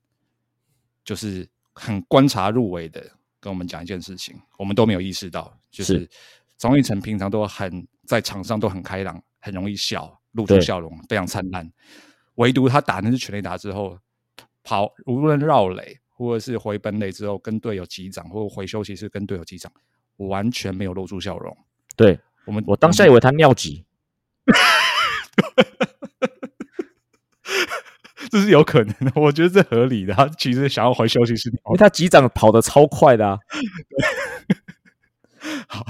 [1.04, 3.00] 就是很观察入围的，
[3.38, 6.10] 跟我们讲一件事情，我们都没有意识到，就是是
[6.56, 11.70] 张玉成平常都很在场上都很开朗，很容易笑，露出笑容，非常灿烂。
[12.36, 13.98] 唯独他打那支全垒打之后，
[14.62, 19.70] 跑无论绕垒或者是回本垒之后，跟队友击掌，或者回休息室跟队友击掌，
[20.16, 21.56] 完全没有露出笑容。
[21.96, 23.84] 对我们我当下以为他尿急，
[28.30, 30.12] 这是有可能的，我觉得这合理的。
[30.12, 33.38] 他其实想要回休息室因为他击掌跑得超快的啊。
[35.68, 35.86] 好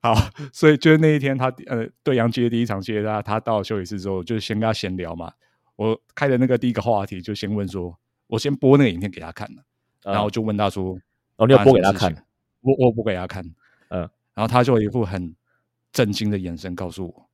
[0.00, 0.14] 好，
[0.52, 5.32] 所以就是那一天他呃对杨基的第一场接他，他到休息室之后，就先跟他闲聊嘛。
[5.76, 9.62] 我开的那个第一个话题就先问说，我先播那个影片给他看了，
[10.04, 10.98] 然后就问他说，
[11.36, 12.12] 哦，你要播给他看？
[12.60, 13.44] 我我播给他看，
[13.88, 14.00] 嗯，
[14.34, 15.34] 然后他就一副很
[15.92, 17.28] 震惊的眼神告诉我，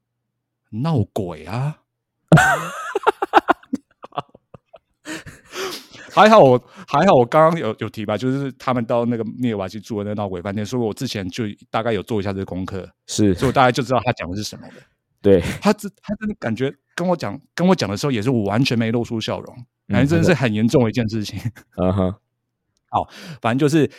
[0.70, 1.83] 闹鬼啊！
[6.14, 14.74] 还好我还好，我刚刚有有提吧，就是他们到那个密尔瓦去住的那个闹鬼饭店，所以我之前就大概有做一下这个功课，是所以我大概就知道他讲的是什么的。
[15.20, 19.57] 对，他真他真的感觉跟我讲跟我讲的时候，也是我完全没露出笑容，
[19.88, 21.40] 感觉真的是很严重的一件事情。
[21.77, 22.14] 嗯哼，
[23.40, 23.90] 反正就是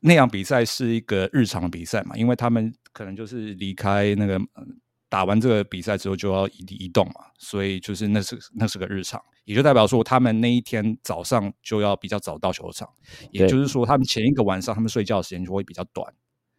[0.00, 4.64] 那样比赛是一个日常的比赛嘛，因为他们可能就是离开那个呃
[5.12, 12.88] 打完这个比赛之后就要移移动嘛，所以就是那是那是个日常，也就代表说他们那一天早上就要比较早到球场，
[13.30, 16.10] 也就是说他们前一个晚上他们睡觉的时间就会比较短。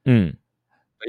[0.06, 0.32] 嗯，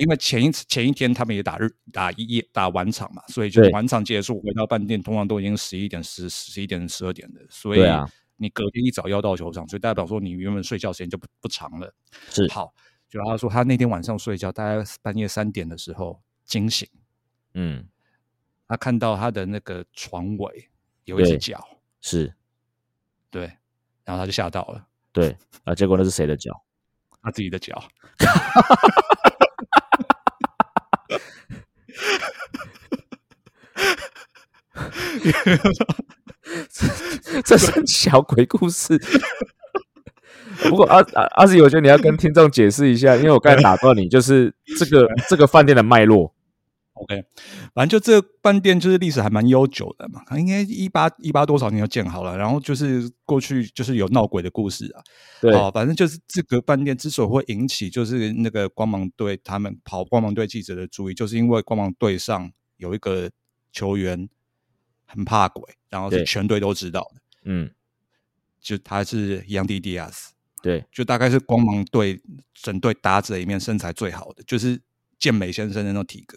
[0.01, 8.11] 因为前一次前一天他们也打日打一夜打晚场嘛，所以就是晚场结束回到饭店，通常都已经十一点十十一点十二点的，所以啊。
[8.37, 11.95] 你隔天一早要到球场，所以代表说你原本睡觉时间就不不长了。
[12.31, 12.51] 是。
[12.51, 12.75] 好，
[13.09, 16.87] 就他说他那天晚上睡觉，大概半夜三点的时候惊醒，
[17.55, 17.89] 嗯，
[18.69, 20.69] 他看到他的那个床尾
[21.05, 22.35] 有一只脚，是。
[23.31, 23.45] 对，
[24.05, 26.53] 然后他就吓到了，对啊，结果那是谁的脚？
[27.21, 27.83] 他自己的脚，
[37.45, 38.99] 这是小鬼故事，
[40.69, 46.33] 不过阿阿阿 Sir，我觉得你要跟听众解释一下，因为我刚才打断你，就是这个 这个饭店的脉络。
[46.95, 47.25] OK，
[47.75, 55.03] 反正就这个饭店就是历史还蛮悠久的嘛，应该一八一八多少年就建好了，然后就是过去就是有闹鬼的故事啊。
[55.41, 63.29] 对，哦，反正就是这个饭店之所以会引起就是那个光芒队他们跑光芒队记者的注意，就是因为光芒队上有一个
[63.73, 64.29] 球员
[65.05, 67.21] 很怕鬼，然后是全队都知道的。
[67.43, 67.71] 嗯，
[68.61, 72.23] 就他是杨迪迪亚斯，对，就大概是光芒队
[72.55, 74.81] 整队打者里面身材最好的，就是
[75.25, 76.37] 健美先生的那种体格，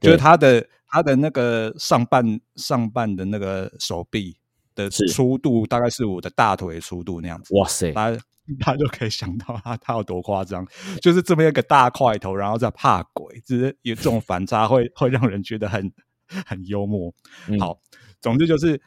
[0.00, 4.36] 就是他的他的那个上半上半的那个手臂
[4.76, 7.52] 的粗度大概是我的大腿粗度那样子。
[7.56, 8.16] 哇塞，他
[8.60, 10.64] 他就可以想到他他有多夸张，
[11.02, 15.92] 就是这么一个大块头，然后再怕鬼，就是有这种反差会会让人觉得很
[16.46, 17.12] 很幽默。
[17.58, 17.80] 好，
[18.20, 18.80] 总之就是。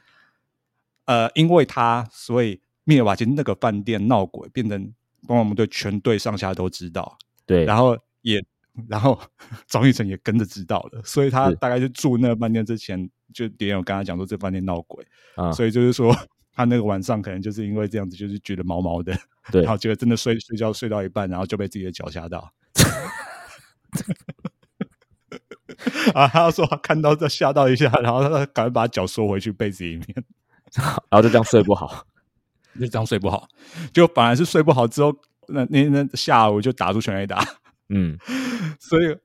[1.05, 4.93] 呃，因为他，所以密尔瓦金那个饭店闹鬼，变成
[5.27, 7.17] 帮我们队全队上下都知道。
[7.45, 8.41] 对，然后也，
[8.87, 9.19] 然后
[9.67, 15.05] 张玉成也跟着知道了，所以他大概就住那个饭店之前，就别人有跟他讲说这饭店闹鬼
[15.35, 16.15] 啊，所以就是说
[16.53, 19.17] 他那个晚上可能就是因为这样子，就是觉得毛毛的，
[19.51, 22.51] 对，然后结果真的睡睡觉睡到一半，然后就被自己的脚吓到。
[26.13, 30.05] 啊，他说他看到这吓到一下，然后他赶快把脚缩回去被子里面。
[30.75, 32.03] 然后就这样睡不好，
[32.79, 33.47] 就这样睡不好，
[33.93, 35.15] 就本来是睡不好之后，
[35.47, 37.45] 那那那下午就打出全垒打，
[37.93, 38.17] 嗯，
[38.79, 39.17] 所以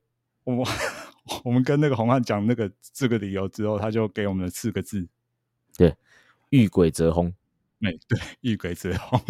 [0.45, 0.65] 我们
[1.45, 5.09] 我们跟那个红汉讲那个这个理由之后，他就给我们了四个字，
[5.77, 5.97] 对，
[6.51, 7.33] 遇鬼则轰，
[7.81, 9.21] 哎，对，遇鬼则轰，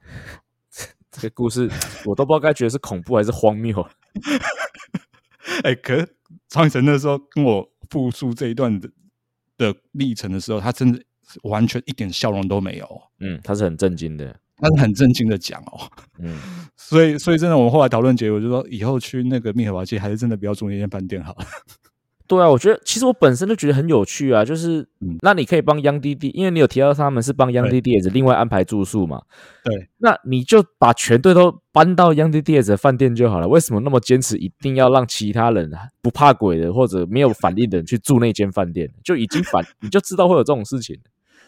[1.10, 1.70] 这个故事
[2.04, 3.88] 我都不知道该觉得是恐怖还是荒谬，
[5.62, 6.16] 哎，可是
[6.48, 8.90] 张雨晨那时候跟我复述这一段的
[9.56, 11.02] 的历程的时候，他真的。
[11.42, 13.02] 完全一点笑容都没有。
[13.18, 15.90] 嗯，他是很震惊的，他是很震惊的讲哦。
[16.18, 16.36] 嗯，
[16.76, 21.44] 所以，所以真的，我们后来讨论结果就说，以后去那个密合瓦街还是真的不要住那间饭店好了。
[22.28, 24.84] 对啊，我觉得其实我本身就觉得很有趣啊，就是
[25.22, 29.22] 那你可以帮央弟弟，因为你有提到他们是帮央弟弟也是另外安排住宿嘛。
[29.62, 33.46] 对，那你就把全队都搬到央弟弟的饭店就好了。
[33.46, 35.70] 为什么那么坚持一定要让其他人
[36.02, 38.90] 不怕鬼的或者没有 反应的人去住那间饭店？
[39.04, 40.98] 就已经反你就知道会有这种事情。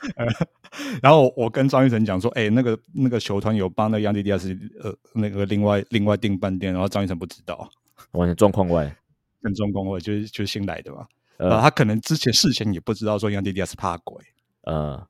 [1.03, 7.69] 然后我跟张玉成讲说：“哎，那个那个球团有帮那个杨迪迪亚斯呃那个另外另外订饭店，然后张玉成不知道，
[8.13, 8.97] 完全状况外，
[9.43, 11.07] 跟状况外，就是就是新来的嘛。
[11.39, 14.23] 呃，他可能之前事前也不知道说杨迪迪亚斯怕鬼，
[14.63, 15.07] 呃，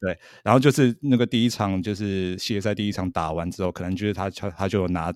[0.00, 0.16] 对。
[0.42, 5.12] 然后就是那个第一场就是系列赛第一场打完之后，可能就是他他他就拿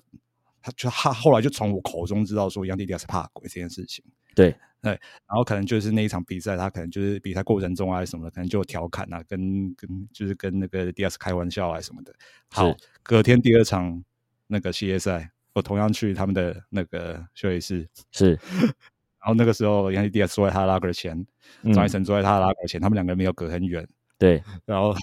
[0.61, 4.05] 他就他后来就从我口中知道说杨迪迪亚斯怕鬼这件事情，
[4.43, 4.93] 对。”对，
[5.27, 12.15] 然后可能就是那一场比赛，他可能就是比赛过程中啊什么的，可能就调侃啊，跟跟就是跟那个 D S 开玩笑啊什么的。
[12.53, 12.73] 好，
[13.03, 14.05] 隔天第二场
[14.47, 18.39] 那个系列赛，我同样去他们的那个休息室，是。
[19.19, 21.27] 然后那个时候，杨迪 D S 坐在他的拉格前，
[21.75, 23.85] 张一晨坐在他的拉格前，他们两个人没有隔很远。
[24.17, 24.95] 对，然后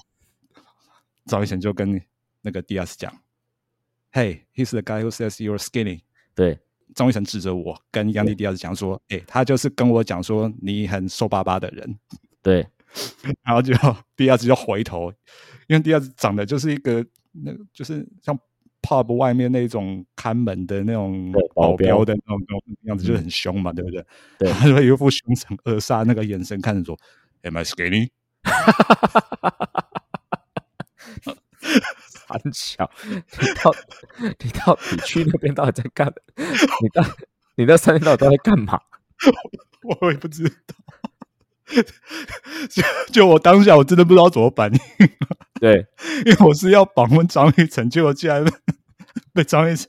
[1.26, 2.00] 张一晨就跟
[2.40, 3.14] 那个 D S 讲
[4.10, 6.00] ：“Hey，he's the guy who says you're skinny。”
[6.34, 6.58] 对。
[6.94, 11.98] 张玉成指着我跟杨迪迪亚斯讲说：“哎，他就是跟我讲说你很瘦巴巴的人。”
[12.42, 12.66] 对，
[13.44, 13.74] 然后就
[14.16, 15.12] 迪亚斯就回头，
[15.66, 18.38] 因为迪亚斯长得就是一个那个就是像
[18.80, 24.04] pub 外面那种看门的那种保镖的那种那种样子，就很凶嘛，对不对？
[24.38, 26.96] 对，他就一副凶神恶煞那个眼神看着说
[27.42, 28.08] ：“Am I skinny？”
[32.28, 33.74] 很巧，你到
[34.38, 36.12] 你到底去那边到底在干？
[36.82, 37.04] 你到
[37.54, 38.80] 你那三天到底在干嘛？
[40.00, 40.54] 我也不知道。
[42.70, 44.80] 就就我当下我真的不知道怎么反应。
[45.60, 45.86] 对，
[46.24, 48.44] 因为我是要访问张玉成，结果竟然
[49.32, 49.88] 被张玉成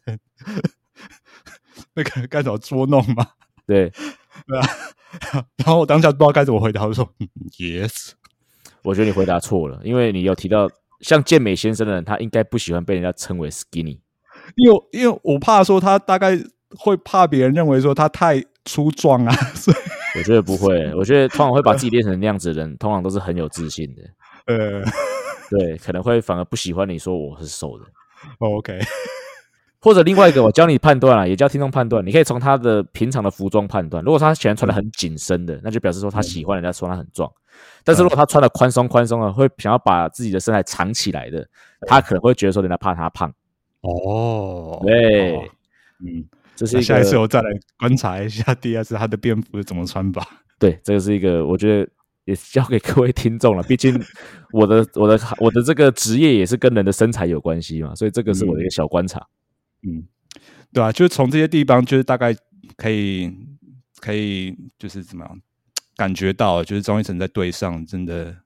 [1.93, 3.27] 那个该怎么捉弄嘛？
[3.65, 3.91] 对，
[4.47, 4.67] 对啊。
[5.57, 7.07] 然后我当下不知道该怎么回答，我说
[7.57, 8.11] ：“Yes。”
[8.83, 10.69] 我觉得你回答错了，因为你有提到。
[10.99, 13.99] 像健美先生的人，他应该不喜欢被人家称为 skinny，
[14.55, 16.37] 因为因为我怕说他大概
[16.77, 19.77] 会怕别人认为说他太粗壮啊， 所以
[20.17, 24.01] 我觉得不会，我觉得通常会把自己练成那样子的人，通常都是很有自信的。
[24.47, 24.81] 呃，
[25.49, 27.85] 对，可能会反而不喜欢你说我是瘦的。
[28.39, 28.79] OK。
[29.79, 32.03] 或者另外一个，我教你判断啊，也教听众判断。
[32.03, 34.03] 你可以从他的平常的服装判断。
[34.03, 37.31] 如果他喜欢穿的很紧身的，那就表示说他喜欢人家说他很壮。
[37.83, 41.47] 但是如果他穿的宽松宽松的，会想要把自己的身材藏起来的，
[41.87, 43.33] 他可能会觉得说人家怕他胖。
[43.81, 45.35] 哦，对，
[46.05, 50.25] 嗯，这是下一次我再来观察一下第二次他的便服是怎么穿吧。
[50.59, 51.89] 对，这个是一个我觉得
[52.25, 53.63] 也交给各位听众了。
[53.63, 53.97] 毕竟
[54.51, 59.25] 我的我的我的这个职业也是跟人的身材有关系嘛，所以这个是我的一个小观察。
[59.83, 60.03] 嗯，
[60.73, 62.35] 对啊，就是从这些地方，就是大概
[62.75, 63.31] 可以
[64.01, 65.39] 可以就是怎么样
[65.97, 68.37] 感觉到，就是张玉成在队上真的，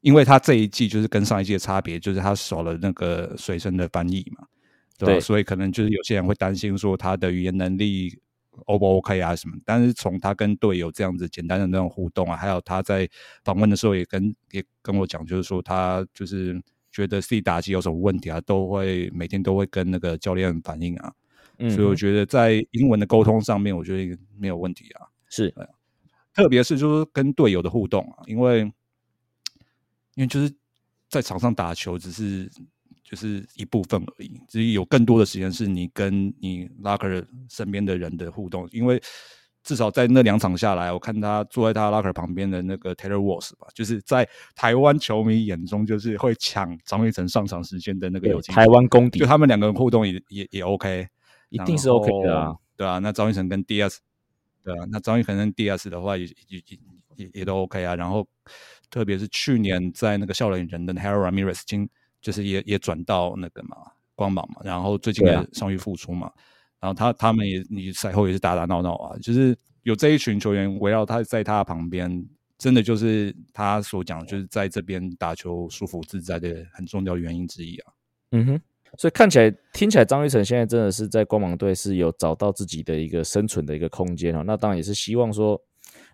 [0.00, 4.46] 因为他这一季就是跟上一季的差别，就是他少了那个随身的翻译嘛，
[4.96, 5.20] 对吧？
[5.20, 8.16] 所以可能就是有些人会担心说他的语言能力
[8.66, 9.56] O 不 OK 啊什么？
[9.64, 13.08] 但是从他跟队友这样子简单的那种互动啊，还有他在
[13.44, 16.60] 访问的时候也跟也跟我讲，就是说他就是
[16.92, 21.12] 觉得自己打击有什么问题啊，都会每天都会跟那个教练反映啊。
[21.68, 25.06] 所以我觉得在英文的沟通上面，我觉得没有问题啊。
[25.28, 25.54] 是，
[26.34, 28.60] 特别是就是跟队友的互动啊，因为
[30.14, 30.52] 因为就是
[31.08, 32.50] 在场上打球只是
[33.02, 38.68] 就是一部分而已，只有更多的时间是你跟你拉克身边的人的互动。
[38.72, 39.02] 因为
[39.62, 48.54] 至少在那两场下来，我看他坐在他拉克旁边的那个 Taylor Walls 吧，就是在台湾球迷眼中就是会抢张玉成上场时间的那个友情。
[48.54, 51.08] 台湾公敌，就他们两个人互动也也也 OK。
[51.50, 53.96] 一定是 OK 的啊，对啊，那张玉成跟 DS，
[54.62, 56.62] 对啊，那张玉恒跟 DS 的话也也
[57.16, 57.94] 也也都 OK 啊。
[57.94, 58.26] 然后
[58.90, 61.88] 特别是去年在那个笑脸人的 Harold Ramirez，经
[62.20, 63.76] 就是也也转到那个嘛
[64.14, 66.30] 光芒嘛，然后最近也伤愈复出嘛，
[66.78, 72.26] 然后他他们也你赛后也是打打闹闹啊，就是有这一群球员围绕他在他旁边，
[72.58, 77.92] 真的就是他所讲，就是在这边打球舒服自在的很重要原因之一啊。
[78.32, 78.60] 嗯哼。
[78.98, 84.42] 所以看起来、听起来，张玉成现在真的是在光芒队是有找到自己的一个生存的一个空间哦。
[84.44, 85.60] 那当然也是希望说，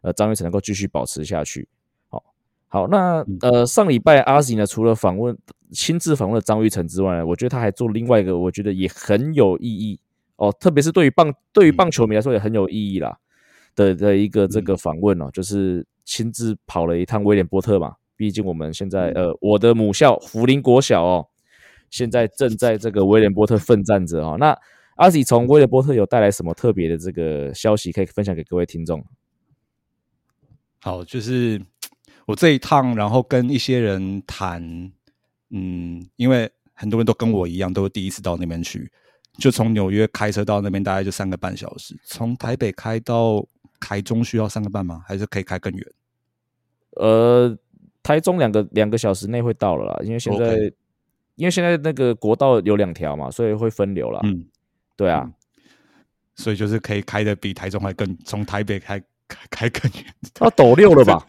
[0.03, 1.67] 呃，张玉成能够继续保持下去。
[2.09, 2.23] 好，
[2.69, 5.37] 好，那呃，上礼拜阿 Z 呢，除了访问
[5.73, 9.99] 亲自访问了张玉成之外呢，我觉得他还做另外一个，我觉得也很有意义
[10.37, 10.55] 哦。
[10.61, 13.17] 特别是对于棒对于棒球迷来说也很有意义啦
[13.75, 17.95] 的的一个这个访问哦，就是亲自跑了一趟威廉波特嘛。
[18.17, 21.27] 毕竟我们现在呃，我的母校福林国小哦。
[21.91, 24.37] 现在正在这个威廉波特奋战着啊！
[24.39, 24.59] 那
[24.97, 29.05] 阿喜从威廉波特有带来什么特别的这个消息可以分享给各位听众？
[30.81, 31.61] 好，就是
[32.27, 34.91] 我这一趟，然后跟一些人谈，
[35.51, 38.91] 嗯，因为很多人都跟我一样，都是第一次到那边去，
[39.39, 43.47] 就从纽约开车到那边大概就三个半小时，从台北开到
[43.79, 45.03] 台中需要三个半吗？
[45.07, 45.87] 还是可以开更远？
[46.93, 47.57] 呃，
[48.03, 50.73] 台中两个两个小时内会到了啦，因为现在。
[51.37, 54.21] 因为现在那个国道有两条嘛，所以会分流了。
[54.25, 54.45] 嗯，
[54.97, 55.31] 对啊，
[56.35, 60.05] 所以就是可以开的比台中还更，从台北开开开更远。
[60.35, 61.27] 他斗六了吧？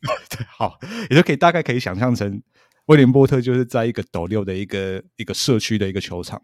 [0.30, 0.78] 对，好，
[1.10, 2.40] 也就可以大概可以想象成
[2.86, 6.40] 威廉波特就是在一个斗六的一个一个社区的一个球场，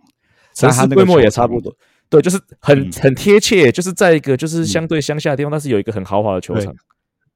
[0.54, 1.74] 城市规模也差不多。
[2.10, 6.74] 对，就是很很贴切，就是在一个就是相对乡下的地方，但是有一个很豪华的球场。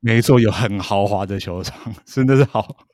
[0.01, 2.87] 没错，有很豪华的球场， 真的是好。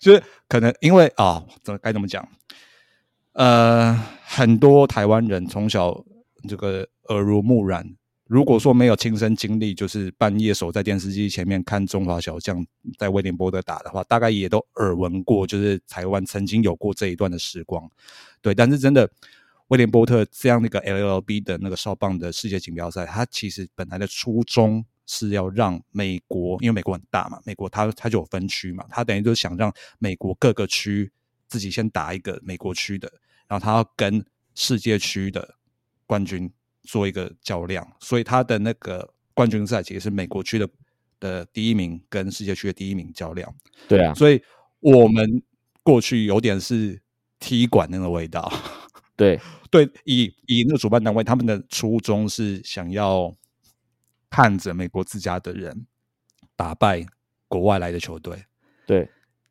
[0.00, 2.26] 就是可能因为啊，怎该怎么讲？
[3.34, 6.02] 呃，很多台湾人从小
[6.48, 7.86] 这个耳濡目染，
[8.26, 12.66] 如果说没有亲身经历，就是半夜守在电视机前面看中华小将
[12.98, 17.88] 在威廉波特打的话，大概也都耳闻过，就是台湾曾经有过这一段的时光。
[18.40, 19.08] 对，但是真的
[19.68, 24.84] 威廉波特这样的一个 LLB 的那个少棒的世界锦标赛，他其实本来的初衷。
[25.12, 31.10] 是要让美国，因为美国很大嘛，美国它它就有分区嘛，它等于就是想让美国各个区
[31.48, 33.12] 自己先打一个美国区的，
[33.48, 35.56] 然后它要跟世界区的
[36.06, 36.48] 冠军
[36.84, 40.68] 做一个较量，所以它的那个冠军赛其实是美国区的
[41.18, 43.52] 的第一名跟世界区的第一名较量。
[43.88, 44.40] 对啊，所以
[44.78, 45.42] 我们
[45.82, 47.02] 过去有点是
[47.40, 48.48] 踢馆那个味道。
[49.16, 49.40] 对
[49.72, 53.34] 对，以以那个主办单位他们的初衷是想要。
[54.30, 55.86] 看着美国自家的人
[56.56, 57.04] 打败
[57.48, 58.44] 国外来的球队，
[58.86, 59.08] 对，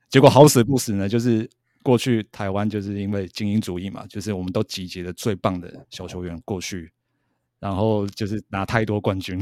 [0.08, 1.48] 结果好死不死呢，就是
[1.84, 6.92] 过去台湾就是因为精英主义嘛，就是我们都集结了最棒的小球员过去，
[7.60, 9.38] 然后就是拿太多冠军，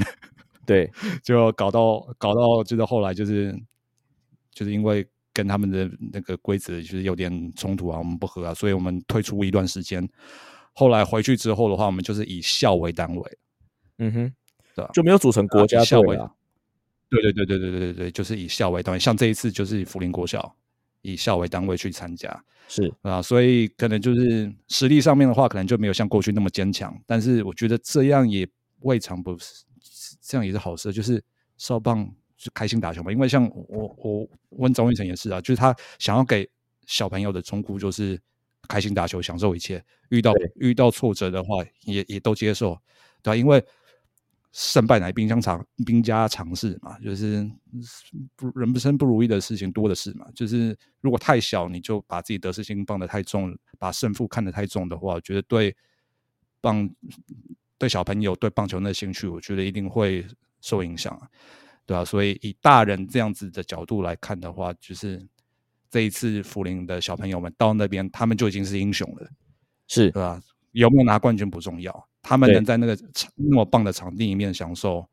[0.66, 0.92] 对，
[1.24, 3.56] 就搞到搞到就是后来就是
[4.52, 10.10] 就是因为跟他们的那个规则就是有点冲突啊，我们不合啊，所以我们退出一段时间，
[10.74, 13.38] 后来回去之后的话，我们就是以校为单位，
[14.00, 14.34] 嗯哼。
[14.94, 16.32] 就没有组成国家队啊？
[17.10, 20.56] 对对对对对对对对，就是以校为单位，像这一次就是以福林国小
[21.04, 26.94] 以校为单位去参加，是啊，所以可能就是实力上面的话，可能就没有像过去那么坚强。
[27.06, 28.46] 但是我觉得这样也
[28.80, 29.64] 未尝不是，
[30.22, 31.24] 这样也是好事，就是
[31.56, 32.06] 少棒
[32.36, 33.10] 就开心打球嘛。
[33.10, 36.50] 因为像我我问张玉成也是啊，就是他想要给
[36.88, 38.20] 小朋友的忠告就是
[38.68, 42.78] 开心打球，享受一切，遇到遇到挫折的话也也都接受，
[43.22, 43.36] 对吧？
[43.38, 43.64] 因为
[44.60, 47.48] 胜败乃兵家常兵家常事嘛，就是
[48.36, 50.26] 不人不生不如意的事情多的是嘛。
[50.34, 55.76] 就是如果太小，你就把自己得失心放得太重，把胜负看得太重的话，我觉得对
[56.60, 56.90] 棒
[57.78, 60.26] 对小朋友对棒球的兴趣，我觉得一定会
[60.60, 61.30] 受影响啊，
[61.86, 62.04] 对吧？
[62.04, 65.24] 所以以大人这样子的角度来看的话，就是
[65.92, 69.30] 这一次福林的小朋友们到那边，他们就已经是英雄了，
[69.88, 70.42] 是对吧？
[70.72, 75.08] 有没有拿冠军不重要，他们能在那个场那么棒的场地里面享受，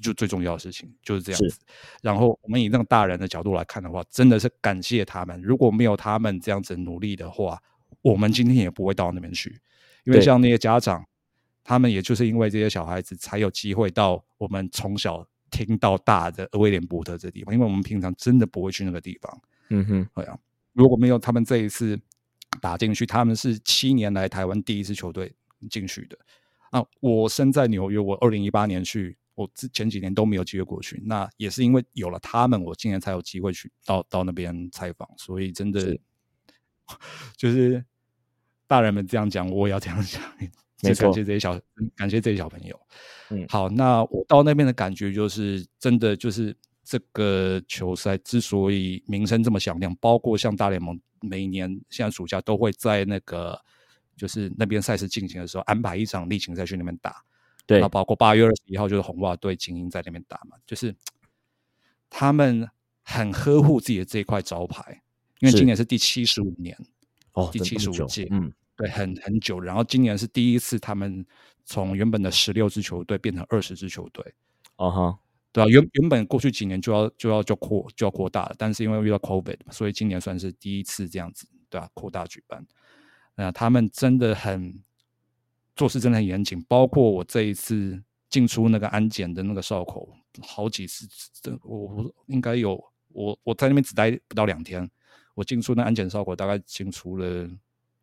[0.00, 1.58] 就最重要的事情就是这样子。
[2.00, 5.38] 然后我们以那种大人的角度来看的话，真的是感谢他们。
[5.42, 7.62] 如果没有他们这样子努力的话，
[8.00, 9.60] 我们今天也不会到那边去。
[10.04, 11.04] 因为像那些家长，
[11.62, 19.40] 他们也就是因为这些小孩子才有机会到我们从小听到大的威廉伯特这地方，因为我们平常真的不会去那个地方。
[19.68, 20.38] 嗯哼，对啊，
[20.72, 22.00] 如果没有他们这一次。
[22.60, 25.32] 打进去，他们是七年来台湾第一支球队
[25.68, 26.18] 进去的
[26.70, 26.84] 啊！
[27.00, 31.02] 我身在纽约，我二零一八年去，我之前几年都没有机会过去。
[31.04, 35.08] 那也是因为有了他们，我今年才有机会去到到那边采访。
[35.16, 35.96] 所以真的
[37.36, 37.84] 就是
[38.66, 40.22] 大人们这样讲，我也要这样讲。
[40.82, 41.60] 没错，感谢这些小，
[41.94, 42.80] 感谢这些小朋友。
[43.30, 51.00] 嗯，好，那我到那边的感觉就是，真的就是这个球赛之所以名声这么响亮，包括像大联盟。
[51.24, 53.56] 每年现在暑假都会在那个
[54.22, 57.24] 就是那边赛事进行的时候安排一场例行赛去那边打，
[57.66, 60.94] 对，那包括八月二十一号就是红袜队精英在那边打嘛，就是
[62.08, 62.70] 他们
[63.02, 65.02] 很呵护自己的这一块招牌，
[65.40, 66.78] 因为今年是第七十五年
[67.32, 71.26] 哦，第七十五届，嗯，对，很很久，然后今年是第一次他们
[71.64, 74.24] 从原本的十六支球队变成二十支球队，
[74.76, 75.18] 哦哈。
[75.50, 82.64] 对啊，原原本过去几年就要就要就扩就要扩大了，但是因为遇到 COVID，所以今年算是第一次这样子，对啊，扩大举办。
[83.34, 84.82] 那他们真的很
[85.74, 91.06] 做事真的很严谨，包括我这一次进出那个安检的那个哨口，好几次，
[91.62, 94.90] 我我应该有我我在那边只待不到两天，
[95.34, 97.48] 我进出那安检哨口大概进出了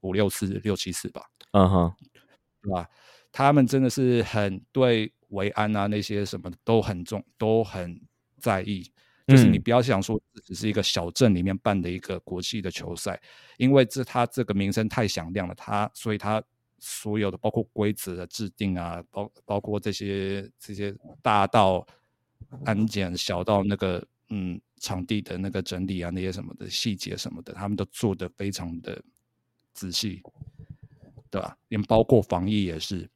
[0.01, 1.21] 五六次、六七次吧。
[1.51, 1.93] 嗯哼，
[2.61, 2.87] 对吧？
[3.31, 5.13] 他们真的是很对。
[5.29, 8.01] 维安啊，那些什么都很重，都很
[8.39, 8.91] 在意。
[9.29, 13.21] 就是你不要想说只是一个小镇里面办的一个国际的球赛，
[13.57, 16.43] 因为这他这个名声太响亮了，他所以他
[16.79, 21.85] 所有的包括规则的制定啊，包包括这些这些大到
[22.65, 29.01] 安检，小到那个嗯场地的那个整理啊，那些什么的细节什么的，他们都做的非常的
[29.73, 30.21] 仔细，
[31.29, 31.55] 对吧？
[31.67, 33.09] 连包括防疫也是，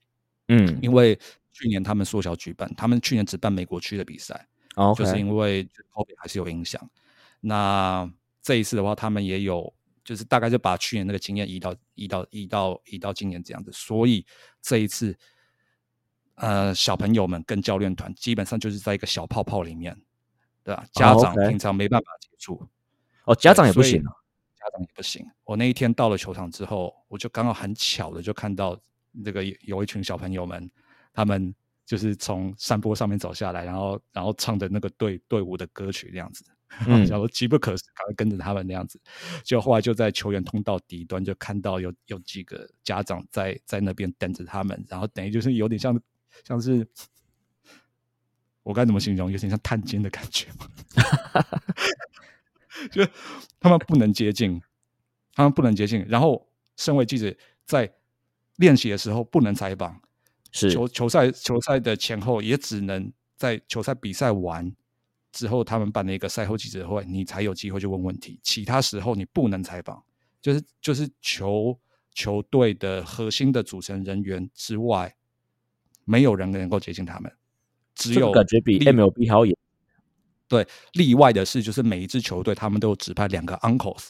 [0.48, 1.20] 嗯，因为。
[1.56, 4.48] 去年他们缩小举办，他们去年只办美国区的比赛，
[4.96, 5.64] 就是因为
[5.94, 6.90] COVID 还是有影响。
[7.40, 8.10] 那
[8.42, 13.72] 这一次的话，他们也有，就是大概就把去年那个经验移到移到移到移到今年这样子。
[13.72, 14.26] 所以
[14.62, 15.18] 这一次，
[16.36, 19.96] 呃，小朋友们跟教练团基本上就是在一个小泡泡里面，
[20.64, 20.86] 对吧？
[20.92, 22.68] 家长平常没办法接触，
[23.26, 25.26] 哦，家长也不行，家长也不行。
[25.44, 28.80] 我那一天到了球场之后，我就刚好很巧的就看到
[29.24, 30.70] 这个有一群小朋友们。
[31.16, 31.54] 他们
[31.94, 36.44] 就是从山坡上面走下来，然后然后唱的那个队队伍的歌曲那样子，
[36.88, 39.00] 嗯， 然后机不可失，赶快跟着他们那样子。
[39.44, 46.02] 就后来就在球员通道底端就看到有有几个家长在在那边等着他们，然后等于就是有点像
[46.44, 46.88] 像是
[48.64, 50.68] 我该怎么形容，有点像探监的感觉嘛。
[52.92, 53.06] 就
[53.60, 54.60] 他们不能接近，
[55.36, 56.04] 他们不能接近。
[56.10, 57.32] 然后身为记者
[57.66, 57.94] 在
[58.56, 60.02] 练习的时候不能采访。
[60.54, 64.72] 球球赛球赛的前后也只能在球赛比赛完
[65.32, 68.40] 之后，他们办了一个赛后记者会，你才有机会去问问题。
[68.44, 70.02] 其他时候你不能采访，
[70.40, 71.76] 就是就是球
[72.14, 75.16] 球队的核心的组成人员之外，
[76.06, 77.32] 没有人能够接近他们。
[77.96, 79.58] 只有感觉比 MLB 好演。
[80.48, 84.10] 对，例外的是，就是每一支球队他们都有指派两个 uncles，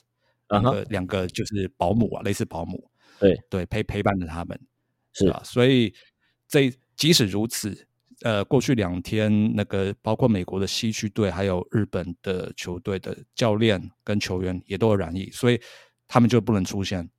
[0.50, 2.92] 两个两个就是保姆啊，类似保姆。
[3.18, 4.60] 对对，陪陪伴着他们，
[5.14, 5.42] 是吧？
[5.46, 5.94] 所以。
[6.54, 7.88] 这即使如此，
[8.22, 15.60] 呃，过去两天那个包括美国的西区队，还有日本的球队的教练跟球员也都有染疫，所以
[16.08, 17.10] 他们就不能出现。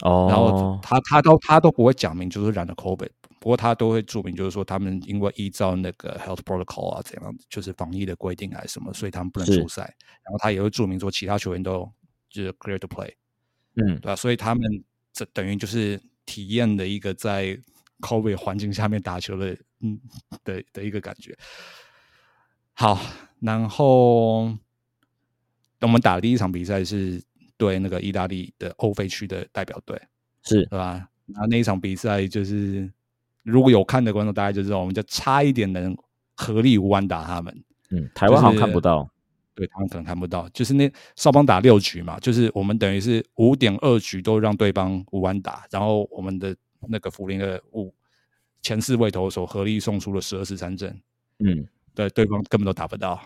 [0.00, 9.82] 哦，然后他他都他都不会讲明就是染了 COVID，不过他都会注明就是说他们因为依照那个 health protocol 啊怎样，就是防疫的规定还是什么，所以他们不能出赛。
[9.82, 11.86] 然后他也会注明说其他球员都
[12.30, 13.12] 就是 clear to play，
[13.74, 14.16] 嗯，对吧？
[14.16, 14.62] 所以他们
[15.12, 17.58] 这等于就是体验的一个在。
[18.00, 19.98] COVID 环境下面打球的，嗯
[20.44, 21.36] 的的一个感觉。
[22.74, 23.00] 好，
[23.40, 24.44] 然后
[25.80, 27.22] 我们打的第一场比赛是
[27.56, 30.00] 对那个意大利的欧非区的代表队，
[30.42, 31.08] 是对吧？
[31.26, 32.90] 然后那一场比赛就是
[33.42, 35.96] 如果有看的观众，大家就知道，我们就差一点能
[36.34, 37.64] 合力无完打他们。
[37.90, 39.08] 嗯，台湾好像看不到，
[39.54, 40.48] 对他们可能看不到。
[40.50, 46.54] 就是那少邦打六局嘛，就是我们等于是五点二局都让对方无完打，然后我们的
[46.88, 47.94] 那个福林的五
[48.62, 51.00] 前四位投手合力送出了十二次三振。
[51.38, 53.20] 嗯，对，对方根本都打不到，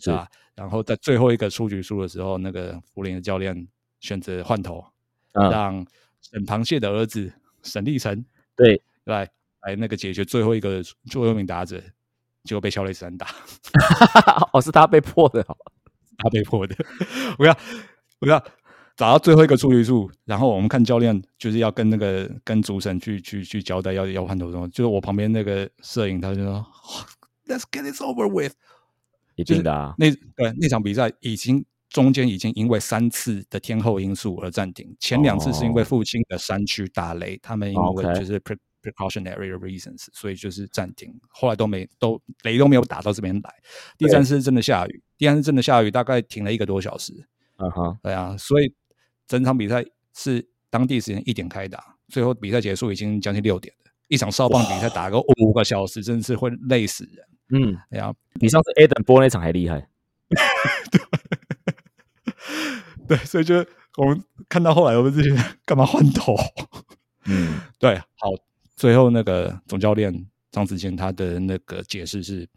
[0.00, 0.28] 是吧？
[0.54, 3.66] 然后在最后一个出局数的时候，那个福林的教练
[4.00, 4.84] 选择换头，
[5.32, 5.84] 让
[6.20, 7.32] 沈螃蟹的儿子
[7.62, 8.24] 沈立成
[8.56, 9.28] 对来
[9.62, 11.82] 来那个解决最后一个最后一名打者，
[12.44, 13.26] 结果被肖雷斯打。
[14.52, 15.44] 哦，是他被迫的，
[16.18, 16.76] 他被迫的。
[17.38, 17.56] 我要
[18.20, 18.44] 我要
[18.96, 26.64] 找到最后一个出局数，然后我们看教练就是要跟那个跟主审去去去交代要要换头就是我旁边那个摄影他就说
[27.46, 28.54] ，Let's get this over with。
[29.36, 43.54] 一定的啊，那对那场比赛已经中间已经因为三次的天后因素而暂停，前两次是因为父亲的山区打雷，他们因为就是 pre precautionary reasons，所以就是暂停，后来都没都雷都没有打到这边来。
[43.98, 47.12] 第三次真的下雨，第三次真的下雨，大概停了一个多小时。
[47.56, 48.72] 啊哈，对啊，所以
[49.26, 53.90] 整场比赛是当地时间一点开打，最后比赛结束已经将近六点了。
[54.08, 57.26] 一场少棒比赛打个五个小时，真的是会累死人。
[57.50, 59.88] 嗯，对啊，比上次 Adam 播那场还厉害。
[63.08, 63.64] 对，所以就
[63.96, 65.30] 我们看到后来，我们自己
[65.64, 66.34] 干嘛换头？
[67.26, 68.30] 嗯，对，好，
[68.76, 72.48] 最后那个总教练张子健他的那个解释是，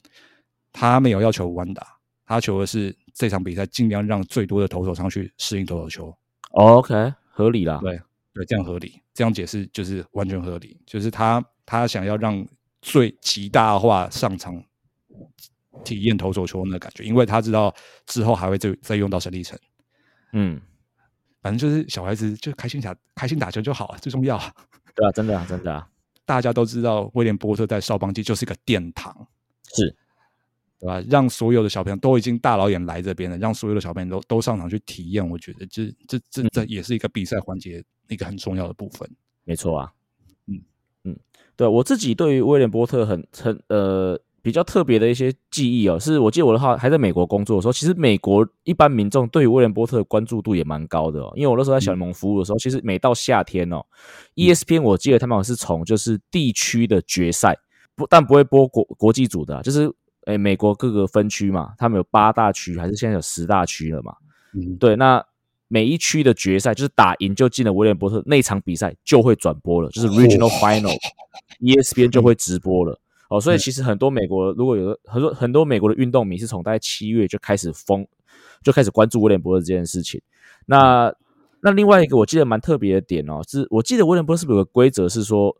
[0.71, 1.85] 他没有要求弯打，
[2.25, 6.17] 他求的是这场比赛尽量让最多的投手上去适应投手球。
[6.57, 7.79] OK，合理啦。
[7.81, 8.01] 对
[8.33, 12.45] 对，这样合理，这样解释就是完全合理，就是他他想要让
[12.81, 14.63] 最极大化上场。
[15.83, 17.73] 体验投手球那感觉，因为他知道
[18.07, 19.57] 之后还会再再用到神力城。
[20.33, 20.59] 嗯，
[21.39, 24.37] 反正就是小孩子就开心打开心打球就好了，最重要。
[24.95, 25.87] 对啊，真的啊，真的啊，
[26.25, 29.15] 大家都知道威廉波特在少邦季就是一个殿堂，
[29.75, 29.95] 是，
[30.79, 31.03] 对吧？
[31.09, 39.09] 让所有的小朋友都已经大老远来这边了，让所有的小朋友都都上场去体验，我觉得这这这这也是一个比赛环节一个很重要的部分。
[39.43, 39.91] 没错啊，
[40.47, 40.61] 嗯
[41.03, 41.17] 嗯，
[41.55, 44.19] 对我自己对于威廉波特很很呃。
[44.43, 51.33] 比较特别的一些记忆哦，是我记得我的话还在美国工作的时候，其实美国一般民众对于威廉波特的关注度也蛮高的哦。
[51.35, 53.83] 因为我那时候在小联盟服务的时候，其实每到夏天哦
[54.35, 57.57] ，ESPN 我记得他们好像是从就是地区的决赛
[57.93, 59.91] 不但不会播国国际组的，就是
[60.27, 64.13] 诶美国各个分区嘛，他们有八大区还是现在有十大区了嘛？
[64.53, 65.25] 嗯，对，那
[65.69, 72.99] 每一区的决赛就是打赢就进了威廉波特那场比赛就会转播了，就是 Regional Final，ESPN 就会直播了。
[73.29, 78.05] 哦，所以其实很多美国如果有很多很多美国的运动迷是从大概七月就开始疯，
[78.63, 80.21] 就开始关注威廉波特这件事情。
[80.65, 81.13] 那
[81.61, 85.55] 那另外一个我记得蛮特别的点哦，是我记得威廉波特是不是有个规则是说，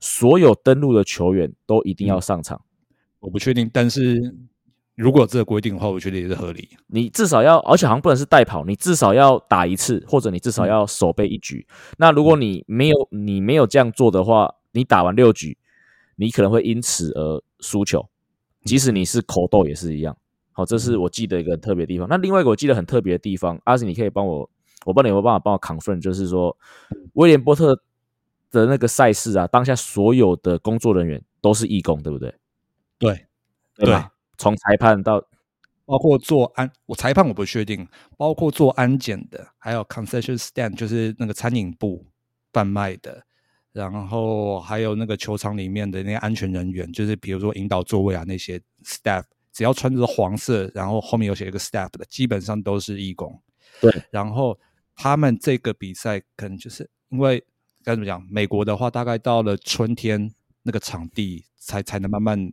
[0.00, 2.60] 所有登陆的球员都一定要上场？
[3.22, 4.34] 我不确定，但是
[4.96, 6.68] 如果有这个规定的话，我觉得也是合理。
[6.88, 11.66] 你至少要，而且好像不能是代跑，你至少要打一次，或者你至少要守备一局。
[11.96, 15.56] 那如果你没有你没有这样做的话，你打完六局。
[16.16, 18.06] 你可能会因此而输球，
[18.64, 20.16] 即使你是口斗也是一样。
[20.52, 22.06] 好，这是我记得一个特别地方。
[22.06, 24.48] 那另外一个我记得很特别的地方，阿信，你可以帮我，
[24.84, 26.56] 我帮你有没有办法帮我 confirm，就是说
[27.14, 27.74] 威廉波特
[28.52, 32.32] 的那个赛事啊，当下所有的工作人员都是义工，对不对？
[33.02, 33.26] 对，
[33.74, 34.00] 对，
[34.38, 35.20] 从裁判到
[35.84, 42.06] 包括做安，我裁判我不确定，包括做安检的，还有 concession stand，就是那个餐饮部
[42.52, 43.24] 贩卖的。
[43.72, 53.42] 然后还有那个球场里面的那些安全人员，就是比如说引导座位啊那些 staff，只要穿着黄色，然后后面有写一个 staff 的，基本上都是义工。
[53.80, 54.56] 对，然后
[54.94, 57.42] 他们这个比赛可能就是因为
[57.82, 60.30] 该怎么讲，美国的话大概到了春天
[60.62, 62.52] 那个场地才才能慢慢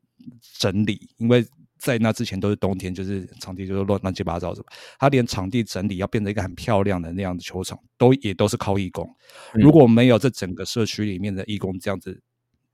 [0.57, 1.45] 整理，因为。
[1.81, 4.65] 在那之前都是冬天，就是场地就是乱乱七八糟什么。
[4.99, 9.09] 他连场地整理要变成一个很漂亮的那样的球场，都也都是靠义工。
[9.53, 12.21] 如果没有这整个社区里面的义工这样子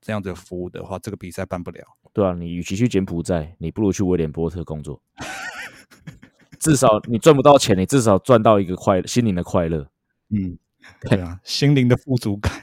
[0.00, 1.84] 这样子服务的话，这个比赛办不了。
[2.12, 5.00] 对啊，你与其去柬埔寨，你不如去威廉波特工作。
[6.58, 9.88] 至少你赚不到钱，你至少赚到一个快心灵的快乐。
[10.30, 10.58] 嗯，
[11.02, 12.55] 对啊，心灵的富足感。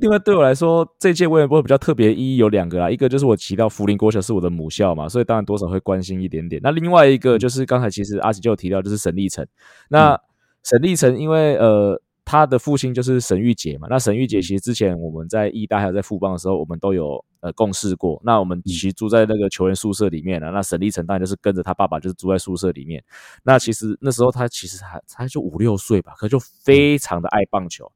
[0.00, 6.60] 另外，对我来说，这届威廉波特比较特别意义有两个啦，一个就是我提到福林国小是我的母校嘛，所以当然多少会关心一点点。
[6.62, 9.46] 那另外一个就是刚才其实阿喜就有提到，就是沈立成。
[9.88, 10.18] 那
[10.62, 18.20] 沈立成因为呃他的父亲就是沈玉杰嘛，那沈玉杰其实之前我们在义大还有在富邦的时候，我们都有呃共事过。
[18.22, 20.50] 那我们其实住在那个球员宿舍里面了。
[20.50, 23.02] 那沈立成当然就是跟着他爸爸，就是住在宿舍里面。
[23.42, 27.90] 那其实那时候他其实还他就五六岁吧，可就非常的爱棒球。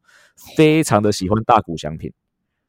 [0.56, 2.12] 非常的喜欢大谷翔平，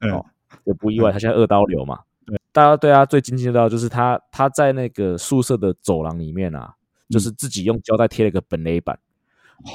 [0.12, 0.24] 哦，
[0.64, 2.00] 也不意外，他现在二刀流嘛。
[2.26, 6.74] 对，大家对他最津津乐道就是他他在那个宿舍的走廊里面啊，
[7.10, 8.98] 就是自己用胶带贴了个本垒板，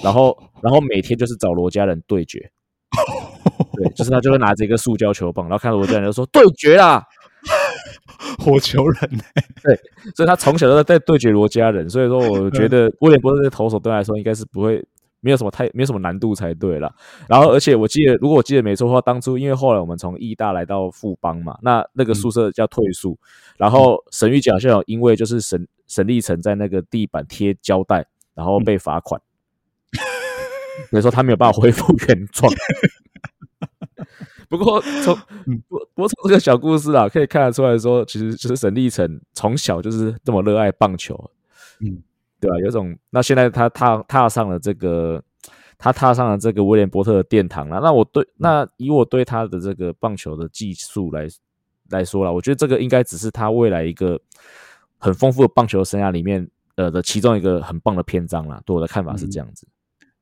[0.04, 2.52] 然后然后每天就是找罗家人对决。
[3.74, 7.06] 对，就是他就会拿着一个塑胶球棒，然后看到罗家人就说对决啦，
[8.44, 9.10] 火球人。
[9.62, 9.80] 对，
[10.16, 14.84] 所以他从小都在在对决罗家人，所以说我觉得威廉波特的投手对来说应该是不会。
[15.22, 16.94] 没有什么太没有什么难度才对了。
[17.28, 23.18] 然后，而且我记得，如果我记得没错的话，当初因为后来我们从义大来到富邦嘛，那那个宿舍叫退宿。
[23.58, 29.22] 然后沈玉讲好像有因为就是沈沈立成在那个地板贴胶带，然后被罚款。
[30.90, 32.52] 所以说他没有办法恢复原状。
[34.48, 35.14] 不过从
[35.68, 41.30] 不不过从这个小故事啊，可以看得出来说，其实其实沈立成从小就是这么热爱棒球。
[41.82, 42.02] 嗯。
[42.40, 42.58] 对吧？
[42.60, 45.22] 有种，那现在他踏踏上了这个，
[45.78, 47.80] 他踏上了这个威廉波特的殿堂了。
[47.82, 51.28] 那我对，那以我对他的这个棒球的技术来
[51.90, 54.20] 来说了，我觉得这个应该只是他未来一个
[54.98, 58.62] 很丰富的棒球生涯里面呃的其中一个很棒的篇章了。
[58.66, 59.68] 对我的看法是这样子，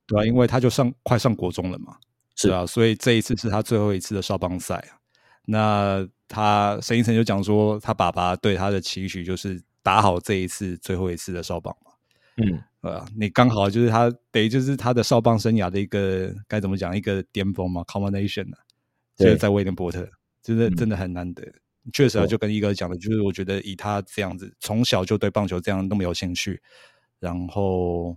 [0.06, 1.98] 对啊，因为他就上快上国中了嘛，
[2.36, 4.98] 是啊，所以这一次是他最后一次的少棒赛啊。
[5.46, 11.76] 那他沈一成就讲说，他爸爸对他的期许就是打好这一次最后一次的少棒。
[12.38, 18.60] 嗯，啊，你刚好就是他，等于就是他的少棒生涯的一个该怎么讲一个巅峰嘛，combination 啊，
[19.16, 20.08] 就是在威廉波特，
[20.44, 21.44] 真的真的很难得。
[21.94, 26.62] 确实啊，就跟一哥讲的，就是我觉得以他这样子，从小就对棒球这样那么有兴趣，
[27.20, 28.16] 然后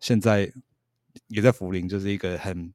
[0.00, 0.52] 现在
[1.28, 2.70] 也在福林，就是一个很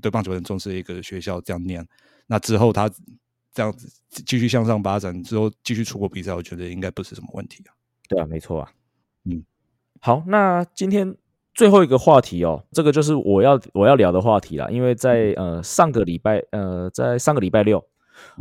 [0.00, 1.86] 对棒球很重视的一个学校，这样念。
[2.26, 2.88] 那之后他
[3.52, 3.92] 这样子
[4.24, 7.74] 继续向上发展，之后继续出国比赛，我觉得应该不是什么问题啊。
[8.08, 8.72] 对啊，没错啊，
[9.24, 9.44] 嗯。
[10.04, 11.16] 好，那今天
[11.54, 14.68] 最后一个话题哦，这个就是我要我要聊的话题了。
[14.72, 17.78] 因为在呃上个礼拜，呃在上个礼拜六，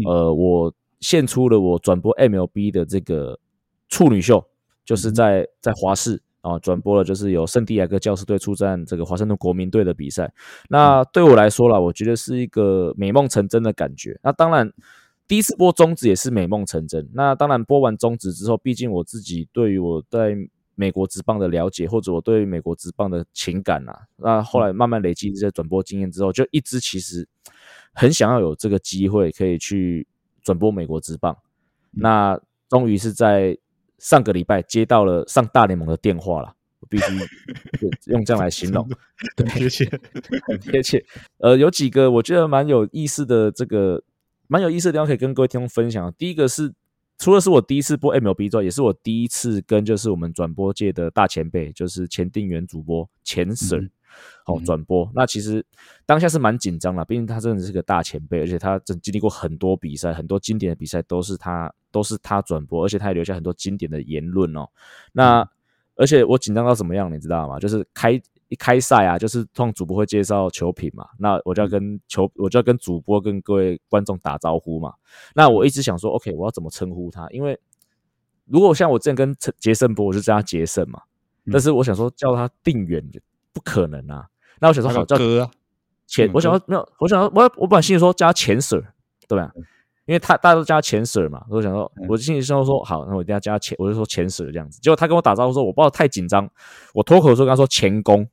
[0.07, 3.37] 呃我献出了我转播 MLB 的这个
[3.89, 4.43] 处女秀，
[4.83, 10.33] 就是在在华视啊转播了，就是有圣地亚哥教师队出战这个华盛顿国民队的比赛。
[10.67, 14.19] 那对我来说啦，我觉得是一个美梦成真的感觉。
[14.23, 14.73] 那当然，
[15.27, 17.07] 第一次播中指也是美梦成真。
[17.13, 20.35] 那当然播完中指之后，毕竟我自己对于我在
[20.81, 27.27] 美国职棒的了解，或者我对美国职棒的情感啊，那后来慢慢累积这些转播经验之后，就一直其实
[27.93, 30.07] 很想要有这个机会可以去
[30.41, 31.37] 转播美国职棒。
[31.91, 32.35] 那
[32.67, 33.55] 终于是在
[33.99, 37.05] 上个礼拜接到了上大联盟的电话了，我必须
[38.11, 38.89] 用这样来形容，
[39.37, 39.87] 很贴切，
[40.47, 41.05] 很贴切。
[41.37, 44.03] 呃，有几个我觉得蛮有意思的，这个
[44.47, 46.11] 蛮有意思的地方可以跟各位听众分享。
[46.17, 46.73] 第一个是。
[47.21, 53.87] 除了是我第一次播 MLB 之外，也是我第一次跟就是我们转播界的大前辈，就是前定员主播钱 Sir，
[54.43, 55.07] 好转播。
[55.13, 55.63] 那其实
[56.03, 64.67] 当下是蛮紧张的，毕竟他真的是个大前辈，而且他真经历过很多比赛，很多经典的比赛都是他都是他转播，而且他也留下很多经典的言论哦。
[65.13, 65.47] 那
[65.95, 67.59] 而且我紧张到什么样，你知道吗？
[67.59, 68.19] 就是开。
[68.51, 74.93] 一开赛啊，就是通主播会介绍球品嘛，那我就要跟球，我就要跟主播跟各位观众打招呼嘛。
[75.33, 77.25] 那我一直想说，OK，我要怎么称呼他？
[77.29, 77.57] 因为
[78.45, 81.01] 如果像我之前跟杰森播，我就叫他杰森嘛。
[81.49, 83.01] 但是我想说叫他定远，
[83.53, 84.27] 不可能啊。
[84.59, 85.49] 那我想说好叫哥
[86.05, 88.83] 钱，我想要没有，我想要我我本来心里说叫他钱 Sir，
[89.29, 89.49] 对吧？
[90.07, 94.77] 因为他大家都叫他钱 Sir 嘛，我想说，我心里说说好，那我一定要叫他钱，我就说钱 Sir 这样子。
[94.81, 96.49] 结果他跟我打招呼说，我不知道太紧张，
[96.93, 98.27] 我脱口说跟他说钱工。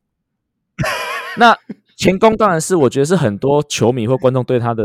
[1.39, 1.57] 那
[1.97, 4.85] 前功当然是我觉得是很多球迷或观众对他的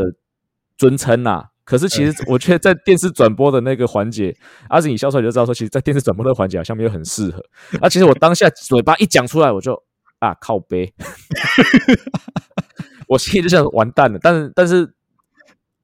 [0.77, 1.45] 尊称呐。
[1.65, 4.35] 可是其实我觉得在电视转播的那个环节，
[4.67, 7.41] 阿子你笑出来就知道说，其实，在电视转播的环节好像没有很适合。
[7.79, 9.73] 啊，其实我当下嘴巴一讲出来，我就
[10.19, 10.93] 啊靠背，
[13.07, 14.19] 我心里就想完蛋了。
[14.21, 14.93] 但是但是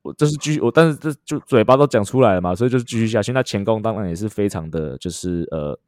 [0.02, 3.32] 我就是继续我，但是这就嘴巴都讲出来了嘛，所以就是继续下去。
[3.32, 5.80] 那前功当然也是非常的就是呃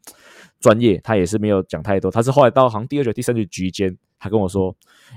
[0.62, 2.10] 专业，他也是没有讲太多。
[2.10, 3.98] 他是后来到好像第二局、第三局局间。
[4.22, 4.74] 他跟我说：“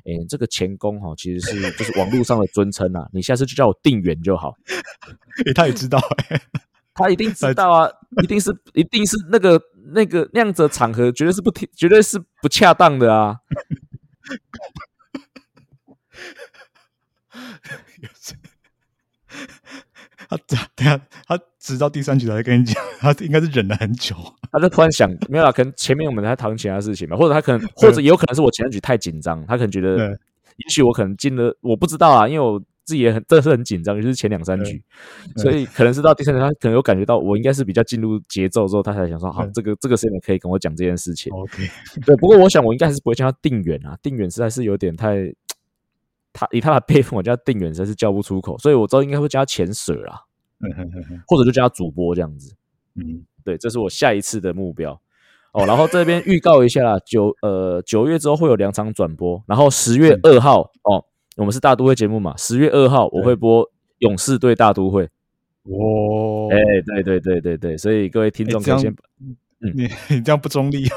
[0.07, 4.57] 哎，这个钳工哈，其实是就是网络上的尊称啊，你下次就叫我定远就好。
[5.47, 6.01] ”哎，他也知道，
[6.95, 7.91] 他一定知道啊，
[8.23, 9.61] 一定是一定是那个
[9.93, 13.37] 那个那样子的场合，绝对是不绝对是不恰当的啊。
[20.29, 24.15] 他 等下，他直到第三局才跟你讲，他应该是忍了很久。
[24.53, 34.83] 他就突然想，没有啊，可能前面我们在讨论其他事情嘛，或者他可能，或者也有可能是我前三局太紧张，他可能觉得，也许我可能进了，我不知道啊，因为我自己也很，真的是很紧张，就是前两三局，
[35.37, 41.33] 所以可能是到第三局，他可能有感觉到我应该是比较进入节奏之后，他才想说，好，这个这个时间可以跟我讲这件事情。
[41.33, 41.69] OK，
[42.05, 45.33] 对，不过我想我应该还是不会叫他定远啊，定远实在是有点太。
[46.35, 50.21] 他以他的辈分，我叫定远实在是叫不出口，所以我知道应该会叫他前 Sir 啊，
[51.27, 52.55] 或者就叫他主播这样子。
[52.97, 55.01] 嗯，对，这是我下一次的目标。
[55.53, 61.05] 哦，然后这边预告一下，九呃九月之后会有两场转播，然后十月二号哦，
[61.37, 65.05] 我们是大都会节目嘛，十月二号我会播勇士对大都会。
[65.63, 68.93] 哦，哎，对对对对对，所以各位听众可以先，
[69.59, 70.89] 你 你这样不中立，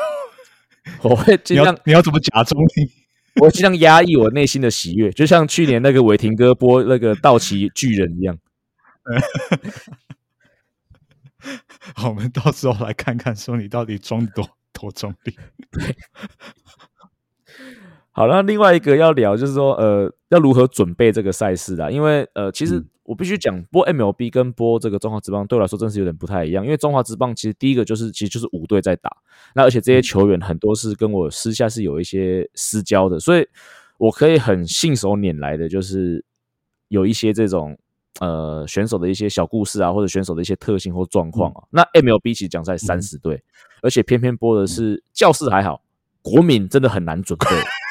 [1.03, 3.07] 我会尽量你要怎么假中立？
[3.39, 8.38] 我尽量压抑我内心的喜悦，就像去年那个伟霆哥播那个道奇巨人一样。
[11.95, 15.35] 好，我们到时候来看看，说你到底装多多中立。
[18.11, 21.89] 好那，另外一个要聊就是说，呃，要如何准备这个赛事啊？
[21.89, 26.66] 因为呃，其实我必须讲，播 MLB 跟播这个中华职棒对我来说真是有点不太一样。
[26.66, 29.10] 因为中华职棒其实第一个就是，其实就是五队在打，
[29.55, 33.47] 那而且这些球员很多是跟我私下是有一些私交的，所以
[33.97, 36.22] 我可以很信手拈来的，就是
[36.89, 37.78] 有一些这种
[38.20, 41.64] 呃选手的一些小故事啊，或者选手的一些特性或状况啊。
[41.70, 43.41] 那 MLB 其实讲在三十队，
[43.82, 45.82] 而且偏偏播的是教室还好，
[46.22, 47.45] 国民真的很难准备。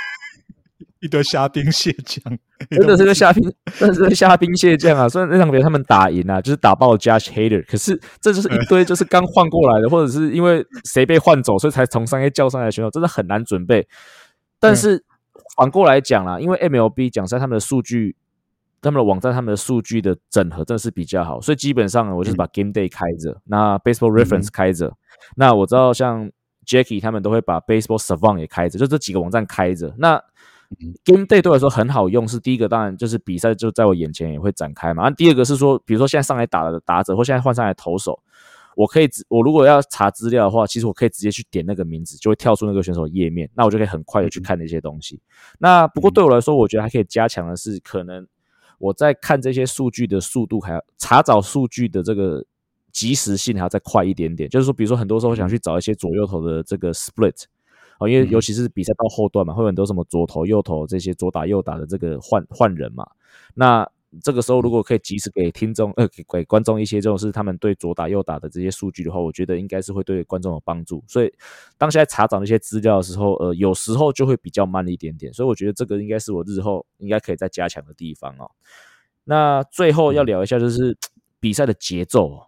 [1.00, 2.22] 一堆虾兵蟹将，
[2.70, 3.42] 真的是个虾兵，
[3.78, 5.06] 真的是个虾兵蟹将啊！
[5.06, 13.86] 虽然那场比赛他们打赢啊，就是打爆 Judge Hater，可是这就是一堆就是刚换过来的，或者是因为谁被换走，所以才从商业叫上来的选手，真的很难准备。
[14.58, 15.04] 但是
[15.56, 18.16] 反过来讲啦，因为 MLB 讲在他们的数据，
[18.80, 24.94] 他们的网站他们的数据的整合真的是比较好，所以基本上我就是把 Game Day 开着，那 Baseball Reference 开着，
[25.36, 26.30] 那我知道像
[26.66, 30.22] Jackie 他们都会把 Baseball Savant 也开着，就这几个网站开着，那。
[31.04, 35.04] Game Day 对我来说很好用，是第一个，当然就是比赛就在我眼前也会展开嘛。
[35.04, 38.18] 那第二个是说，比如说现在上来打的打者，或现在换上来投手，
[38.74, 45.20] 我可以，我如果要查资料的话，其实我可以直接去点那个名字，就会跳出那个选手页面，那我就可以很快的去看那些东西。
[45.58, 48.26] 那不过对我来说，我觉得还可以加强的是，可能
[48.78, 52.44] 我在看这些数据的速度，还要查找数据的这个
[52.90, 54.50] 及时性还要再快一点点。
[54.50, 57.44] 就是说，比如说很多时候我想去找一些左右头的这个 split。
[57.98, 63.06] 哦，因为尤其是比赛到后段嘛，会有很多什么左投右投这些左打右打的这个换换人嘛。
[63.54, 63.88] 那
[64.22, 71.02] 这个时候如果可以及时给听众呃给给观众一些这种是他们对左打右打的这些数据的话，我觉得应该是会对观众有帮助。
[71.06, 71.32] 所以
[71.76, 75.32] 当现在查找那些资料的时候，呃，有时候就会比较慢一点点。
[75.32, 78.50] 所以我觉得这个应该是我日后应该可以再加强的地方哦。
[79.24, 80.96] 那最后要聊一下就是
[81.40, 82.42] 比赛的节奏，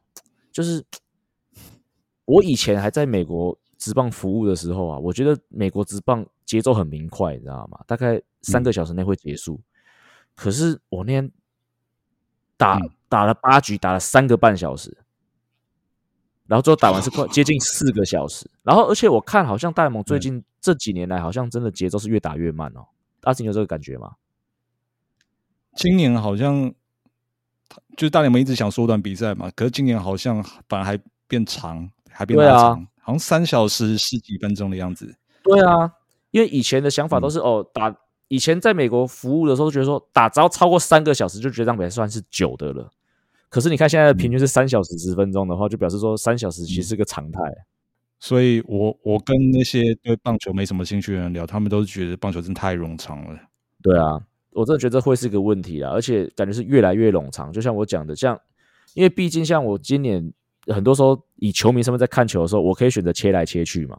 [0.53, 0.85] 就是
[2.25, 3.59] 我以前还在美国。
[3.79, 7.81] 直棒服务的时候啊，我觉得美国直棒节奏很明快，你知道吗？
[7.87, 9.61] 大概三个小时内会结束。
[10.35, 11.31] 可是我那天
[12.57, 14.97] 打打了八局，打了三个半小时，
[16.47, 18.51] 然后最后打完是快 接近四个小时。
[18.63, 22.87] 然后而且我看好像大联盟最近这几年来，好像真的节奏是越打越慢哦。
[23.23, 24.15] 阿信有这个感觉吗？
[25.75, 26.73] 今年好像
[27.97, 30.99] 就是大联盟一直想缩短比赛嘛，可是今年好像反而还
[31.29, 32.87] 变长，还变长。
[33.09, 35.17] 好像三小时十几分钟的样子。
[35.43, 35.91] 对啊，
[36.31, 37.97] 因为以前的想法都是哦，打
[38.29, 42.91] 以前在美国服务的时候，觉得说打只要超过三个小时，就觉得这样比赛算是久的了。
[43.49, 47.41] 可是你看现在的平均是三小时十分钟的话，就表示说三小时其实是个常态。
[48.21, 53.41] 所以我我跟那些对棒球没什么兴趣的人聊，他们都是觉得棒球真的太冗长了。
[53.83, 57.51] 对啊，我真的觉得会是一个问题啊，而且感觉是越来越冗长。
[57.51, 58.39] 就像我讲的，像
[58.93, 60.31] 因为毕竟像我今年。
[60.75, 63.99] 很多时候以球迷身份在看球的时候，我可以选择切来切去嘛，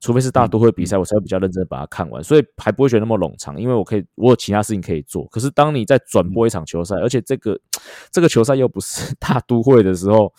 [0.00, 5.26] 除非是大都会比赛，我才会比较认真把它看完，所以还不会觉得那么冗长，因为我可以我有其他事情可以做。
[5.28, 7.58] 可是当你在转播一场球赛，而且这个
[8.10, 10.32] 这个球赛又不是大都会的时候，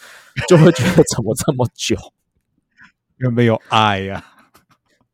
[0.48, 1.96] 就会觉得怎么这么久？
[3.18, 4.24] 有没有爱呀？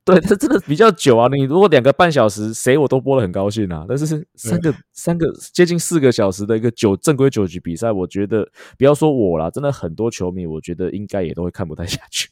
[0.06, 1.28] 对，它真的比较久啊！
[1.28, 3.86] 你如果两个半小时，谁我都播的很高兴啊。
[3.88, 8.50] 但是三个三个接近四个小时的一个九正规九局比赛，我觉得
[8.80, 12.30] 不要说我啦，真的很多球迷，我觉得应该也都会看不太下去。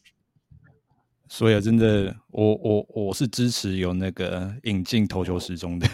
[1.30, 5.88] 所以啊真的，我我我是支持有那个引进投球时钟的。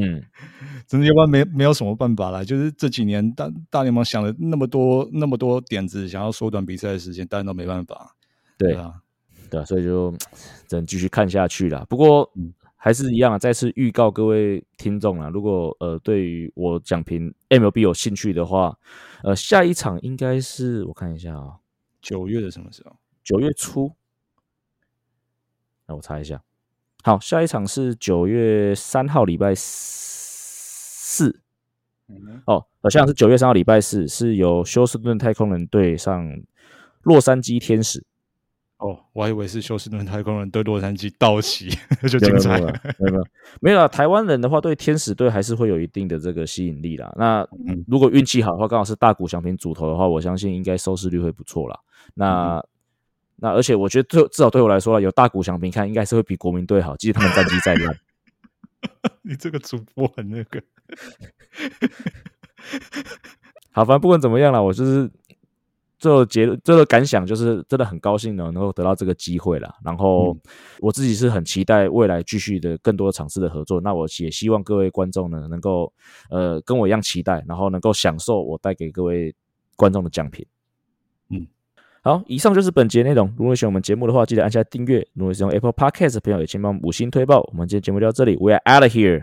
[0.00, 0.22] 嗯，
[0.86, 2.44] 真的要不然没没有什么办法啦。
[2.44, 8.14] 就是这几年大大联盟想了那么多那么多点子，想要缩短比赛的时间，但都没办法。
[8.56, 9.02] 对啊。
[9.52, 10.10] 对，所以就
[10.66, 11.84] 只能继续看下去了。
[11.84, 12.32] 不过
[12.74, 18.78] 还是一样啊，再次预告各位听众啊，如果呃对于我讲评 MLB 有兴趣的话，
[19.22, 21.56] 呃，下一场应该是我看一下啊，
[22.00, 22.96] 九月的什么时候？
[23.22, 23.92] 九月初。
[25.86, 26.42] 那我查一下，
[27.02, 31.40] 好，下一场是九月三号礼拜四。
[32.46, 36.42] 哦，好像是九月三号礼拜四，是由休斯顿太空人对上
[37.02, 38.02] 洛杉矶天使。
[38.82, 41.68] 哦，我还以为是休斯顿太空人对洛杉矶道奇
[42.10, 42.66] 就精彩了，
[42.98, 43.24] 没有没有
[43.60, 43.86] 没有啊！
[43.86, 47.14] 台湾人的话，对天使队还是会有一定的这个吸引力啦。
[47.16, 47.46] 那
[47.86, 51.78] 如果运气好的话，刚好是大谷翔平主投的话，我相信应该收视率会不错啦。
[52.14, 52.60] 那
[53.36, 57.96] 那而且我觉得，对至少对我来说，有大谷翔平看，应该是会比国民队好，即使他们战绩再烂。
[59.22, 60.60] 你这个主播很那个。
[63.70, 65.08] 好，反正不管怎么样啦，我就是。
[66.02, 69.72] 最后结最后感想就是真的很高兴呢，能够得到这个机会了。
[69.84, 70.36] 然后
[70.80, 73.80] 我自己是很期待未来继续的更多场次的合作。
[73.80, 75.92] 那我也希望各位观众呢，能够
[76.28, 79.32] 呃跟我一样期待，然后能够享受我带给各位
[79.76, 80.44] 观众的奖品。
[81.30, 81.46] 嗯，
[82.02, 83.32] 好，以上就是本节内容。
[83.38, 85.06] 如果喜欢我们节目的话，记得按下订阅。
[85.14, 87.48] 如果是用 Apple Podcast 的朋友，也请帮五星推爆。
[87.52, 89.22] 我们今天节目就到这里，We are out of here。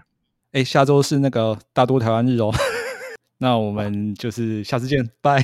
[0.54, 2.54] 哎，下周是那个大都台湾日哦。
[3.38, 5.44] 那我们就是下次见，拜。